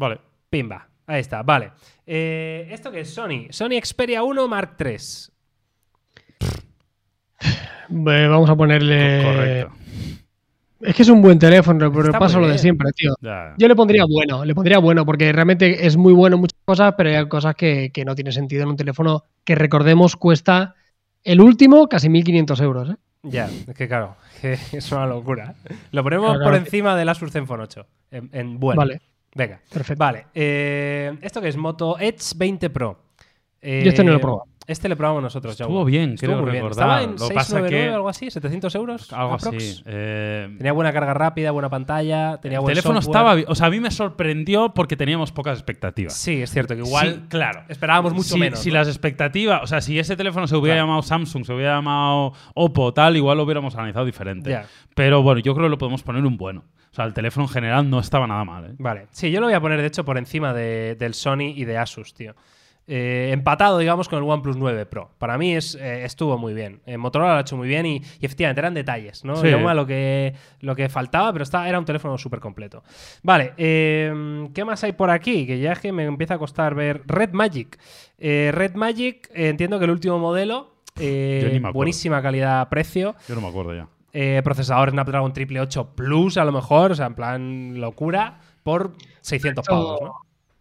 [0.00, 0.18] Vale.
[0.48, 0.88] Pimba.
[1.06, 1.72] Ahí está, vale.
[2.06, 3.10] Eh, ¿Esto qué es?
[3.12, 3.48] Sony.
[3.50, 4.96] Sony Xperia 1 Mark III.
[7.90, 9.22] Eh, Vamos a ponerle.
[9.24, 9.72] Correcto.
[10.80, 13.14] Es que es un buen teléfono, pero Está pasa lo de siempre, tío.
[13.20, 13.54] Ya.
[13.58, 16.94] Yo le pondría bueno, le pondría bueno, porque realmente es muy bueno en muchas cosas,
[16.96, 20.74] pero hay cosas que, que no tiene sentido en un teléfono que recordemos cuesta
[21.22, 22.90] el último casi 1.500 euros.
[22.90, 22.96] ¿eh?
[23.24, 25.54] Ya, es que claro, que es una locura.
[25.92, 26.64] Lo ponemos Claro, por claro.
[26.64, 27.86] encima del Asus Zenfone 8.
[28.12, 28.78] En, en bueno.
[28.78, 29.02] Vale,
[29.34, 29.60] Venga.
[29.72, 29.98] perfecto.
[29.98, 30.26] Vale.
[30.34, 31.56] eh, ¿Esto qué es?
[31.56, 32.98] Moto Edge 20 Pro.
[33.62, 34.44] Eh, Yo este no lo he probado.
[34.66, 35.64] Este lo probamos nosotros, ya.
[35.64, 36.66] Estuvo bien, Estuvo creo muy bien.
[36.66, 39.12] Estaba en Lo que pasa 699 que- algo así, 700 euros.
[39.12, 39.82] Algo así.
[39.84, 43.16] Eh, Tenía buena carga rápida, buena pantalla, tenía el buen teléfono software.
[43.16, 43.46] estaba bien.
[43.48, 46.14] O sea, a mí me sorprendió porque teníamos pocas expectativas.
[46.14, 47.62] Sí, es cierto que igual, Sí, claro.
[47.68, 48.60] esperábamos mucho menos.
[48.60, 48.76] si ¿no?
[48.76, 50.86] las expectativas, o sea, si ese teléfono se hubiera Claro.
[50.88, 54.56] llamado Samsung, se hubiera llamado Oppo, tal, igual lo hubiéramos analizado diferente.
[54.94, 56.64] Pero bueno, yo creo que lo podemos poner un bueno.
[56.92, 58.66] O sea, el teléfono en general no estaba nada mal.
[58.66, 58.74] ¿eh?
[58.78, 59.06] Vale.
[59.10, 61.76] Sí, yo lo voy a poner, de hecho, por encima de- del Sony y de
[61.78, 62.34] Asus, tío.
[62.92, 65.12] Eh, empatado, digamos, con el OnePlus 9 Pro.
[65.18, 66.80] Para mí es, eh, estuvo muy bien.
[66.86, 69.36] Eh, Motorola lo ha hecho muy bien y, y efectivamente eran detalles, ¿no?
[69.36, 69.46] Sí.
[69.46, 72.82] Digamos, lo que, lo que faltaba, pero está, era un teléfono súper completo.
[73.22, 75.46] Vale, eh, ¿qué más hay por aquí?
[75.46, 77.02] Que ya es que me empieza a costar ver.
[77.06, 77.78] Red Magic.
[78.18, 81.74] Eh, Red Magic, eh, entiendo que el último modelo, eh, Yo ni me acuerdo.
[81.74, 83.14] buenísima calidad-precio.
[83.28, 83.86] Yo no me acuerdo ya.
[84.12, 89.64] Eh, procesador Snapdragon 888 Plus, a lo mejor, o sea, en plan locura, por 600
[89.64, 90.12] pavos, ¿no?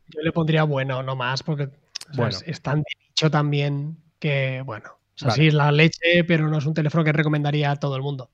[0.09, 1.69] Yo le pondría bueno, no más, porque
[2.09, 2.37] o sea, Bueno.
[2.45, 5.41] es, tan de nicho también que, bueno, o sea, Vale.
[5.41, 8.31] sí es la leche, pero no es un teléfono que recomendaría a todo el mundo.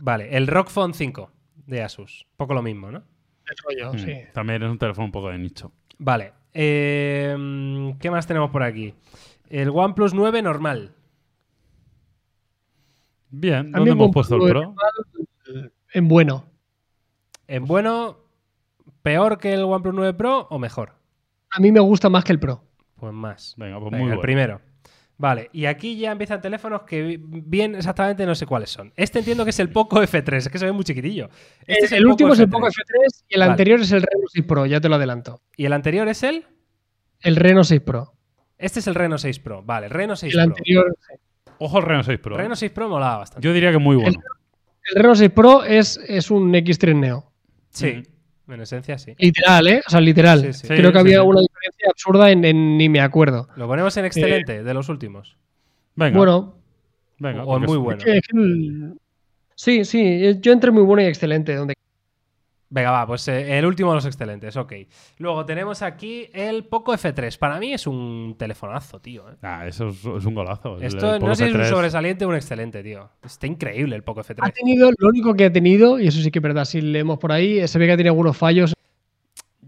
[0.00, 1.30] Vale, el ROG Phone 5
[1.66, 2.26] de Asus.
[2.36, 3.02] Poco lo mismo, ¿no?
[3.48, 4.14] El rollo, Mm, sí.
[4.32, 5.72] También es un teléfono un poco de nicho.
[5.98, 6.32] Vale.
[6.52, 8.94] eh, ¿Qué más tenemos por aquí?
[9.48, 10.94] El OnePlus 9 normal.
[13.30, 14.74] Bien, ¿dónde hemos puesto el Pro?
[15.92, 16.44] En bueno.
[17.48, 18.18] En bueno,
[19.02, 20.94] ¿peor que el OnePlus 9 Pro o mejor?
[21.50, 22.64] A mí me gusta más que el Pro.
[22.96, 23.54] Pues más.
[23.56, 24.22] Venga, pues Venga, muy el bueno.
[24.22, 24.60] primero.
[25.18, 28.92] Vale, y aquí ya empiezan teléfonos que bien exactamente no sé cuáles son.
[28.96, 31.30] Este entiendo que es el Poco F3, es que se ve muy chiquitillo.
[31.66, 33.50] Este el, el último es el Poco F3 y el Vale.
[33.52, 35.40] anterior es el Reno 6 Pro, ya te lo adelanto.
[35.56, 36.44] ¿Y el anterior es el?
[37.20, 38.12] El Reno 6 Pro.
[38.58, 39.62] Este es el Reno 6 Pro.
[39.62, 40.42] Vale, Reno 6 El Pro.
[40.54, 40.96] anterior.
[41.58, 42.34] Ojo el Reno 6 Pro.
[42.34, 42.42] ¿eh?
[42.42, 43.46] Reno 6 Pro molaba bastante.
[43.46, 44.18] Yo diría que muy bueno.
[44.94, 47.32] El Reno 6 Pro es, es un X3 Neo.
[47.70, 48.02] Sí,
[48.48, 49.14] en esencia sí.
[49.18, 49.82] Literal, ¿eh?
[49.86, 50.40] O sea, literal.
[50.40, 50.66] Sí, sí.
[50.68, 51.26] Creo Sí, que sí, había sí.
[51.26, 53.48] una diferencia absurda en, en ni me acuerdo.
[53.56, 55.36] Lo ponemos en excelente, de los últimos.
[55.94, 56.54] Venga, Bueno,
[57.18, 57.44] venga.
[57.44, 57.98] o en muy bueno.
[57.98, 58.94] es que- es que el-
[59.54, 61.54] sí, sí, yo entre muy bueno y excelente.
[61.54, 61.74] Donde...
[62.68, 64.72] Venga, va, pues eh, el último de los excelentes, ok.
[65.18, 67.38] Luego tenemos aquí el Poco F3.
[67.38, 69.30] Para mí es un telefonazo, tío.
[69.30, 69.34] ¿eh?
[69.40, 70.76] Ah, eso es, es un golazo.
[70.80, 71.68] Esto el no sé si es un F3.
[71.70, 73.08] sobresaliente o un excelente, tío.
[73.24, 74.52] Está increíble el Poco Ha F3.
[74.52, 77.30] tenido, lo único que ha tenido, y eso sí que es verdad, si leemos por
[77.30, 78.74] ahí, se ve que ha tenido algunos fallos.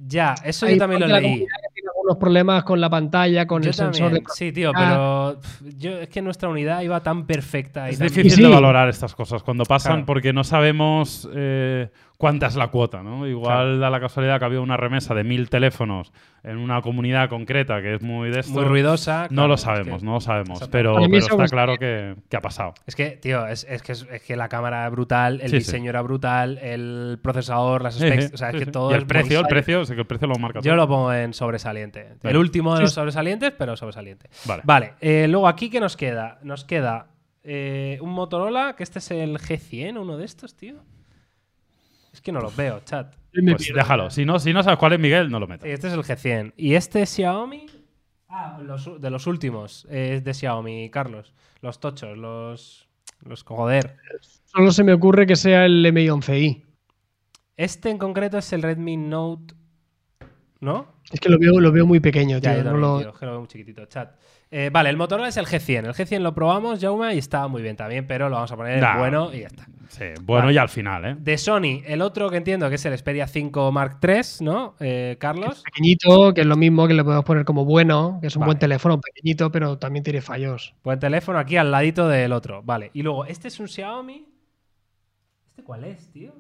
[0.06, 1.22] Ya, eso yo también lo leí.
[1.22, 1.67] comunidad tiene
[2.08, 5.38] algunos problemas con la pantalla, con Yo el sensor de sí, tío, pero
[5.76, 7.88] yo, es que nuestra unidad iba tan perfecta.
[7.88, 8.42] Y Es tan- difícil sí.
[8.42, 10.06] de valorar estas cosas cuando pasan Claro.
[10.06, 13.26] porque no sabemos eh, cuánta es la cuota, ¿no?
[13.26, 16.12] Igual da la casualidad que había una remesa de mil teléfonos
[16.42, 18.52] en una comunidad concreta que es muy de esto.
[18.52, 19.22] Muy ruidosa.
[19.22, 20.68] No claro, lo es que- sabemos, no lo sabemos.
[20.68, 22.74] Pero, está es- claro que, que ha pasado.
[22.86, 25.48] Es que, tío, es, es que, es, es que la cámara era brutal, el Sí,
[25.48, 25.56] sí.
[25.58, 28.70] diseño era brutal, el procesador, las specs, sí, o sea, es sí, que sí.
[28.72, 30.76] todo y el es precio, el precio, sí que el precio lo marca Yo todo.
[30.76, 32.14] lo pongo en sobresaliente.
[32.24, 34.28] El último de Sí, los sobresalientes, pero sobresaliente.
[34.44, 34.62] Vale.
[34.66, 36.38] Vale, eh, luego aquí, ¿qué nos queda?
[36.42, 37.06] Nos queda
[37.44, 40.74] eh, un Motorola, que este es el G100, uno de estos, tío.
[42.18, 43.14] Es que no los veo, chat.
[43.32, 44.10] Pues déjalo.
[44.10, 45.68] Si no, si no sabes cuál es Miguel, no lo metas.
[45.68, 46.52] Este es el G100.
[46.56, 47.66] ¿Y este Xiaomi?
[48.28, 49.86] Ah, los- de los últimos.
[49.88, 51.32] Es de Xiaomi, Carlos.
[51.60, 52.88] Los tochos, los.
[53.24, 53.98] Los joder.
[54.46, 56.64] Solo se me ocurre que sea el MI11i.
[57.56, 59.54] Este en concreto es el Redmi Note.
[60.58, 60.88] ¿No?
[61.12, 62.50] Es que lo veo, lo veo muy pequeño, tío.
[62.50, 64.16] Ya, yo no también, lo- tío, es que lo veo muy chiquitito, chat.
[64.50, 65.86] Eh, vale, el Motorola es el G100.
[65.86, 68.80] El G100 lo probamos, Jauma, y estaba muy bien también, pero lo vamos a poner
[68.80, 68.98] Nah.
[68.98, 69.66] bueno y ya está.
[69.90, 70.54] Sí, bueno, Vale.
[70.54, 71.16] y al final, ¿eh?
[71.18, 74.74] De Sony, el otro que entiendo que es el Xperia 5 Mark III, ¿no?
[74.80, 75.62] Eh, Carlos.
[75.64, 78.48] pequeñito, que es lo mismo que le podemos poner como bueno, que es un Vale.
[78.50, 80.74] buen teléfono pequeñito, pero también tiene fallos.
[80.84, 82.62] Buen teléfono aquí al ladito del otro.
[82.62, 82.90] Vale.
[82.92, 84.26] Y luego, este es un Xiaomi.
[85.48, 86.34] ¿Este cuál es, tío?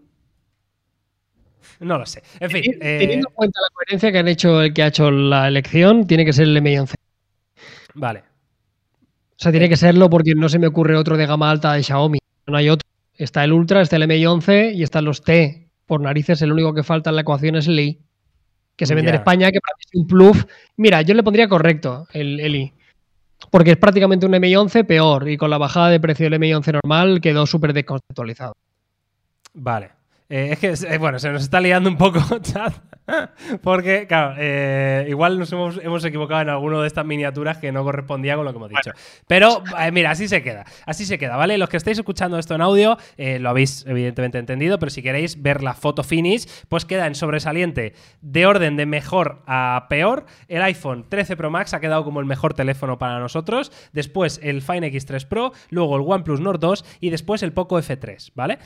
[1.80, 2.22] No lo sé.
[2.40, 2.62] En fin.
[2.80, 6.06] Eh, Teniendo en cuenta la coherencia que han hecho el que ha hecho la elección,
[6.06, 6.94] tiene que ser el MI11.
[7.98, 8.20] Vale.
[8.20, 11.82] O sea, tiene que serlo porque no se me ocurre otro de gama alta de
[11.82, 12.18] Xiaomi.
[12.46, 12.88] No hay otro.
[13.14, 15.68] Está el Ultra, está el MI11 y están los T.
[15.86, 18.00] Por narices, el único que falta en la ecuación es el I.
[18.76, 19.16] Que se vende en.
[19.16, 20.46] España, que para mí es un plus.
[20.76, 22.72] Mira, yo le pondría correcto el, el I.
[23.50, 25.28] Porque es prácticamente un MI11 peor.
[25.28, 28.54] Y con la bajada de precio del MI11 normal quedó súper desconceptualizado.
[29.54, 29.97] Vale.
[30.30, 32.74] Eh, es que, eh, bueno, se nos está liando un poco, chat.
[33.62, 37.82] Porque, claro, eh, igual nos hemos, hemos equivocado en alguno de estas miniaturas que no
[37.82, 38.90] correspondía con lo que hemos dicho.
[39.26, 39.62] Pero,
[39.92, 40.66] mira, así se queda.
[40.84, 41.56] Así se queda, ¿vale?
[41.56, 45.62] Los que estáis escuchando esto en audio lo habéis evidentemente entendido, pero si queréis ver
[45.62, 50.26] la foto finish, pues queda en sobresaliente de orden de mejor a peor.
[50.48, 53.72] El iPhone 13 Pro Max ha quedado como el mejor teléfono para nosotros.
[53.94, 58.32] Después el Fine X3 Pro, luego el OnePlus Nord 2 y después el Poco F3,
[58.34, 58.58] ¿vale?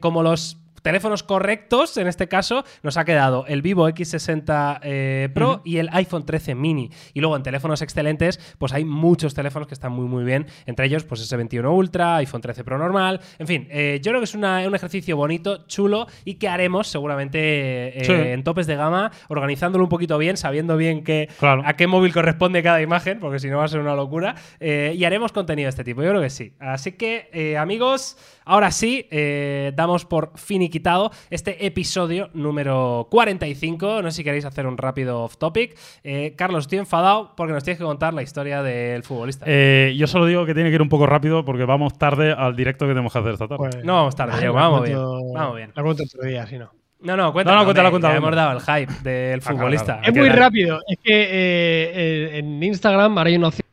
[0.00, 5.62] Como los teléfonos correctos, en este caso, nos ha quedado el Vivo X60 eh, Pro
[5.64, 6.90] y el iPhone 13 mini.
[7.14, 10.46] Y luego en teléfonos excelentes, pues hay muchos teléfonos que están muy, muy bien.
[10.66, 13.20] Entre ellos, pues S21 Ultra, iPhone 13 Pro normal.
[13.38, 16.88] En fin, eh, yo creo que es una- un ejercicio bonito, chulo y que haremos
[16.88, 17.38] seguramente
[18.00, 18.12] eh, Sí.
[18.12, 21.62] en topes de gama, organizándolo un poquito bien, sabiendo bien que, Claro.
[21.64, 24.34] a qué móvil corresponde cada imagen, porque si no va a ser una locura.
[24.60, 26.52] y haremos contenido de este tipo, yo creo que sí.
[26.58, 34.02] Así que, amigos, ahora sí, eh, damos por finiquitado este episodio número 45.
[34.02, 35.76] No sé si queréis hacer un rápido off topic.
[36.04, 39.44] Eh, Carlos, estoy enfadado porque nos tienes que contar la historia del futbolista.
[39.48, 42.56] Eh, yo solo digo que tiene que ir un poco rápido porque vamos tarde al
[42.56, 43.58] directo que tenemos que hacer esta tarde.
[43.58, 45.32] Pues- no vamos tarde, Ay, Diego, vamos cuento- bien.
[45.34, 45.72] Vamos bien.
[45.74, 46.70] La cuento otro día, si no.
[47.00, 47.56] No, no, cuéntalo.
[47.64, 50.00] No, no, ya hemos dado el hype del claro, futbolista.
[50.04, 50.78] Es muy rápido.
[50.86, 53.66] Es que eh, en Instagram ahora hay una opción.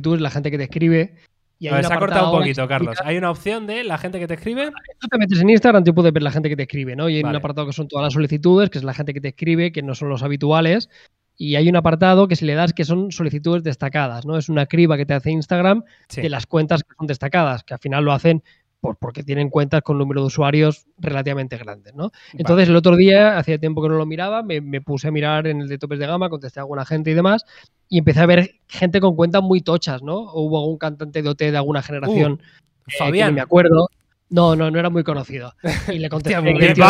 [0.00, 1.14] Tú es la gente que te escribe.
[1.58, 2.96] Y se ha cortado un poquito, Carlos.
[3.04, 4.70] Hay una opción de la gente que te escribe.
[5.00, 7.08] Tú te metes en Instagram, tú puedes ver la gente que te escribe, ¿no?
[7.08, 7.32] Y hay Vale.
[7.36, 9.82] un apartado que son todas las solicitudes, que es la gente que te escribe, que
[9.82, 10.88] no son los habituales.
[11.36, 14.36] Y hay un apartado que si le das que son solicitudes destacadas, ¿no?
[14.36, 16.20] Es una criba que te hace Instagram Sí.
[16.20, 18.42] de las cuentas que son destacadas, que al final lo hacen
[18.80, 22.12] por, porque tienen cuentas con número de usuarios relativamente grandes, ¿no?
[22.32, 25.46] Entonces el otro día, hacía tiempo que no lo miraba, me, me puse a mirar
[25.46, 27.44] en el de topes de gama, contesté a alguna gente y demás,
[27.88, 30.16] y empecé a ver gente con cuentas muy tochas, ¿no?
[30.16, 32.44] O hubo algún cantante de OT de alguna generación eh,
[32.86, 33.34] que Fabián.
[33.34, 33.88] me acuerdo.
[34.30, 35.54] No, no, no era muy conocido.
[35.92, 36.84] Y le contesté Hostia, muy que tío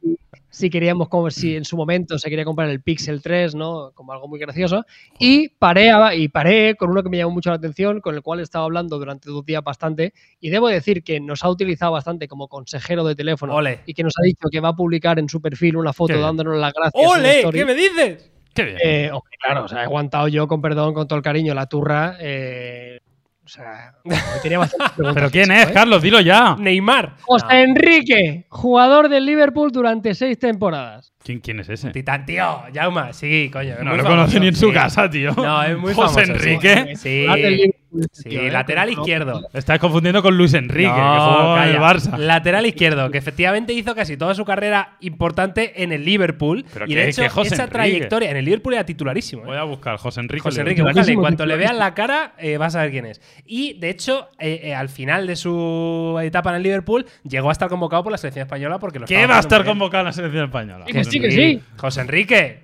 [0.00, 0.16] si,
[0.50, 3.90] si queríamos, como si en su momento se quería comprar el Pixel 3, ¿no?
[3.94, 4.84] Como algo muy gracioso.
[5.18, 8.40] Y paré, y paré con uno que me llamó mucho la atención, con el cual
[8.40, 10.14] he estado hablando durante dos días bastante.
[10.40, 13.80] Y debo decir que nos ha utilizado bastante como consejero de teléfono Ole.
[13.86, 16.20] y que nos ha dicho que va a publicar en su perfil una foto Qué
[16.20, 17.04] dándonos las gracias.
[17.04, 17.44] ¡Ole!
[17.52, 18.30] ¿Qué me dices?
[18.54, 18.78] Qué bien.
[18.84, 21.66] Eh, hombre, claro, o sea, he aguantado yo con perdón, con todo el cariño, la
[21.66, 22.16] turra.
[22.20, 23.00] eh,
[23.44, 24.60] o sea, me tenía.
[25.14, 25.72] ¿Pero quién es, ¿eh?
[25.72, 26.02] Carlos?
[26.02, 26.56] Dilo ya.
[26.58, 27.16] Neymar.
[27.22, 27.52] José No.
[27.52, 31.12] Enrique, jugador del Liverpool durante seis temporadas.
[31.22, 31.90] ¿Quién, quién es ese?
[31.90, 32.62] Titán, tío.
[32.72, 33.76] Jauma, sí, coño.
[33.78, 34.74] No lo famoso, conoce ni en su sí.
[34.74, 35.32] casa, tío.
[35.34, 36.42] No, es muy José famoso.
[36.42, 36.50] sí.
[36.50, 36.96] Enrique.
[36.96, 37.26] Sí.
[37.28, 37.74] Este
[38.12, 38.50] Sí, tío, ¿eh?
[38.50, 39.48] lateral Con- izquierdo.
[39.52, 41.76] Estás confundiendo con Luis Enrique, No, que jugó en el.
[41.78, 42.16] Barça.
[42.18, 46.64] Lateral izquierdo, que efectivamente hizo casi toda su carrera importante en el Liverpool.
[46.72, 47.72] Pero y qué- de hecho, qué José esa Enrique.
[47.78, 49.42] trayectoria en el Liverpool era titularísimo.
[49.42, 49.46] ¿eh?
[49.46, 50.42] Voy a buscar José Enrique.
[50.42, 50.60] José.
[50.62, 51.12] Enrique, búscale.
[51.12, 51.84] En cuanto le veas titularísimo.
[51.90, 53.20] la cara, eh, vas a ver quién es.
[53.46, 57.52] Y de hecho, eh, eh, al final de su etapa en el Liverpool, llegó a
[57.52, 60.12] estar convocado por la selección española porque lo ¿Qué va a estar convocado en la
[60.12, 60.84] selección española?
[60.86, 61.60] Sí, que José sí, que sí.
[61.76, 62.63] José Enrique.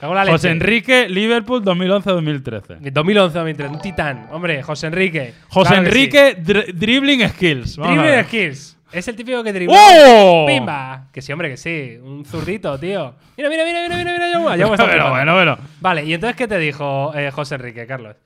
[0.00, 2.80] José Enrique, Liverpool 2011-2013.
[2.92, 4.28] 2011-2013, un titán.
[4.32, 5.34] Hombre, José Enrique.
[5.48, 5.96] José Claro que sí.
[5.98, 7.76] Enrique, dri- dribbling skills.
[7.76, 8.76] Vamos Dribbling skills.
[8.92, 9.76] Es el típico que dribla.
[9.78, 10.46] ¡Oh!
[10.48, 11.06] ¡Pimba!
[11.12, 11.96] Que sí, hombre, que sí.
[12.02, 13.14] Un zurdito, tío.
[13.36, 14.56] Mira, mira, mira, mira, mira, mira.
[14.56, 15.58] Yauma está Bueno, bueno, bueno.
[15.80, 18.16] Vale, y entonces, ¿qué te dijo eh, José Enrique, Carlos?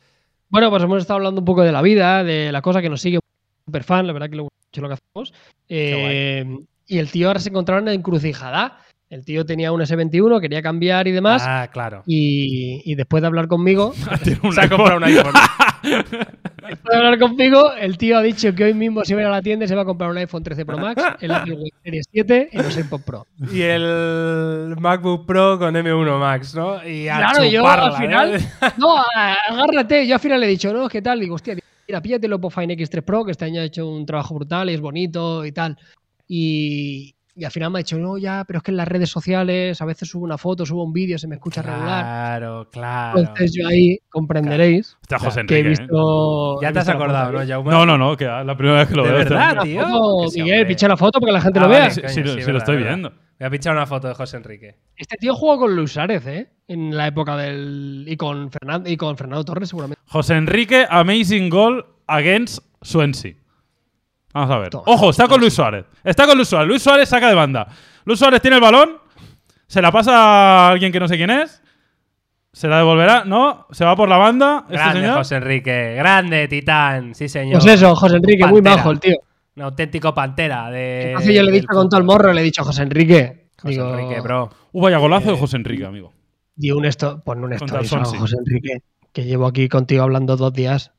[0.48, 3.00] Bueno, pues hemos estado hablando un poco de la vida, de la cosa que nos
[3.00, 3.18] sigue.
[3.66, 5.34] Super fan, la verdad que le gusta mucho lo que hacemos.
[5.68, 6.56] Eh,
[6.86, 8.78] y el tío ahora se encontraba en una encrucijada.
[9.10, 11.42] El tío tenía un S21, quería cambiar y demás.
[11.46, 12.02] Ah, claro.
[12.06, 13.92] Y, y después de hablar conmigo,
[14.42, 15.34] un Se ha comprado un iPhone.
[15.82, 19.28] después de hablar conmigo, el tío ha dicho que hoy mismo se va a ir
[19.28, 21.54] a la tienda y se va a comprar un iPhone 13 Pro Max, el Apple
[21.54, 23.26] Watch Series 7 y los AirPods Pro.
[23.52, 26.84] y el MacBook Pro con M1 Max, ¿no?
[26.86, 28.34] Y a Claro, yo chuparla, al final.
[28.36, 28.40] ¿eh?
[28.78, 28.96] No,
[29.48, 30.06] agárrate.
[30.06, 31.20] Yo al final le he dicho, no, ¿qué tal?
[31.20, 34.06] Digo, hostia, mira, píllate el Oppo Fine X3 Pro, que este año ha hecho un
[34.06, 35.76] trabajo brutal y es bonito y tal.
[36.26, 39.10] Y, y al final me ha dicho, no, ya, pero es que en las redes
[39.10, 42.04] sociales a veces subo una foto, subo un vídeo, se me escucha regular.
[42.04, 43.18] Claro, claro.
[43.18, 45.60] Entonces yo ahí comprenderéis Está José que he.
[45.60, 45.62] ¿eh?
[45.70, 46.60] visto.
[46.62, 47.32] Ya te has acordado.
[47.32, 47.70] ¿no, Jaume?
[47.70, 49.20] No, no, no, que es la primera vez que lo ¿De veo.
[49.22, 49.34] esto.
[49.34, 49.82] verdad, La tío?
[49.88, 51.90] foto, Que sí, Miguel, picha la foto para que la gente Ah, lo vale, vea.
[51.90, 52.88] Sí, sí, lo- sí, sí lo verdad, estoy verdad.
[52.90, 53.12] viendo.
[53.40, 54.76] Voy a pinchar una foto de José Enrique.
[54.96, 56.48] Este tío jugó con Luis Suárez, ¿eh?
[56.68, 58.04] En la época del.
[58.08, 60.00] Y con Fernando, y con Fernando Torres, seguramente.
[60.06, 63.34] José Enrique, amazing goal against Swansea.
[64.34, 64.70] Vamos a ver.
[64.70, 64.84] Toma.
[64.86, 65.86] Ojo, está con Luis Suárez.
[66.02, 66.68] Está con Luis Suárez.
[66.68, 67.66] Luis Suárez saca de banda.
[68.04, 68.98] Luis Suárez tiene el balón.
[69.66, 71.62] Se la pasa a alguien que no sé quién es.
[72.52, 73.24] Se la devolverá.
[73.24, 74.64] No, se va por la banda.
[74.64, 75.16] Este Grande, señor.
[75.18, 75.94] José Enrique.
[75.96, 77.14] Grande, titán.
[77.14, 77.60] Sí, señor.
[77.60, 79.16] Pues eso, José Enrique, muy majo el tío.
[79.56, 81.10] Un auténtico pantera de.
[81.10, 83.50] Entonces yo le he dicho con todo el morro, le he dicho a José Enrique.
[83.56, 84.50] José digo, Enrique, bro.
[84.72, 86.12] Uh, vaya golazo de José Enrique, amigo.
[86.56, 88.18] Di un esto, pon un Swansea.
[88.18, 88.82] José Enrique,
[89.12, 90.92] que llevo aquí contigo hablando dos días,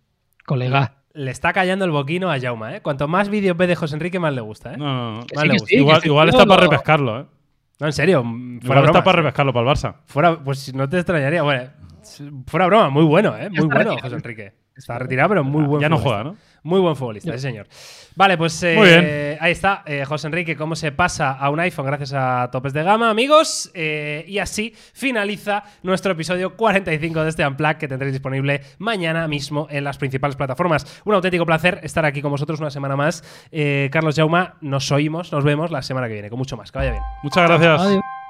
[0.45, 1.03] colega.
[1.16, 2.82] Le está callando el boquino a Jauma, ¿eh?
[2.82, 4.78] Cuanto más vídeos ve de José Enrique, más le gusta, ¿eh?
[4.78, 5.26] No, no, no.
[5.26, 5.76] Sí, sí,
[6.07, 7.26] igual está para lo- repescarlo, ¿eh?
[7.80, 8.24] No, en serio.
[8.24, 9.95] mm, Fuera Igual está para repescarlo para el Barça.
[10.05, 11.41] Fuera, pues no te extrañaría.
[11.43, 11.70] Bueno,
[12.47, 13.49] fuera broma, muy bueno, ¿eh?
[13.49, 13.99] Muy bueno, retirado.
[14.01, 14.53] José Enrique.
[14.76, 16.36] Está retirado, pero muy buen Ya no juega, ¿no?
[16.66, 17.68] Muy buen futbolista, sí, señor.
[18.16, 19.38] Vale, pues eh, Muy bien.
[19.39, 22.82] ahí está, eh, José Enrique, cómo se pasa a un iPhone gracias a topes de
[22.82, 23.70] gama, amigos.
[23.76, 29.68] Eh, y así finaliza nuestro episodio 45 de este Unplug que tendréis disponible mañana mismo
[29.70, 31.01] en las principales plataformas.
[31.05, 33.24] Un auténtico placer estar aquí con vosotros una semana más.
[33.51, 36.72] Eh, Carlos Jauma, nos oímos, nos vemos la semana que viene, con mucho más.
[36.72, 37.03] Que vaya bien.
[37.22, 37.80] Muchas gracias.
[37.80, 38.24] Adiós.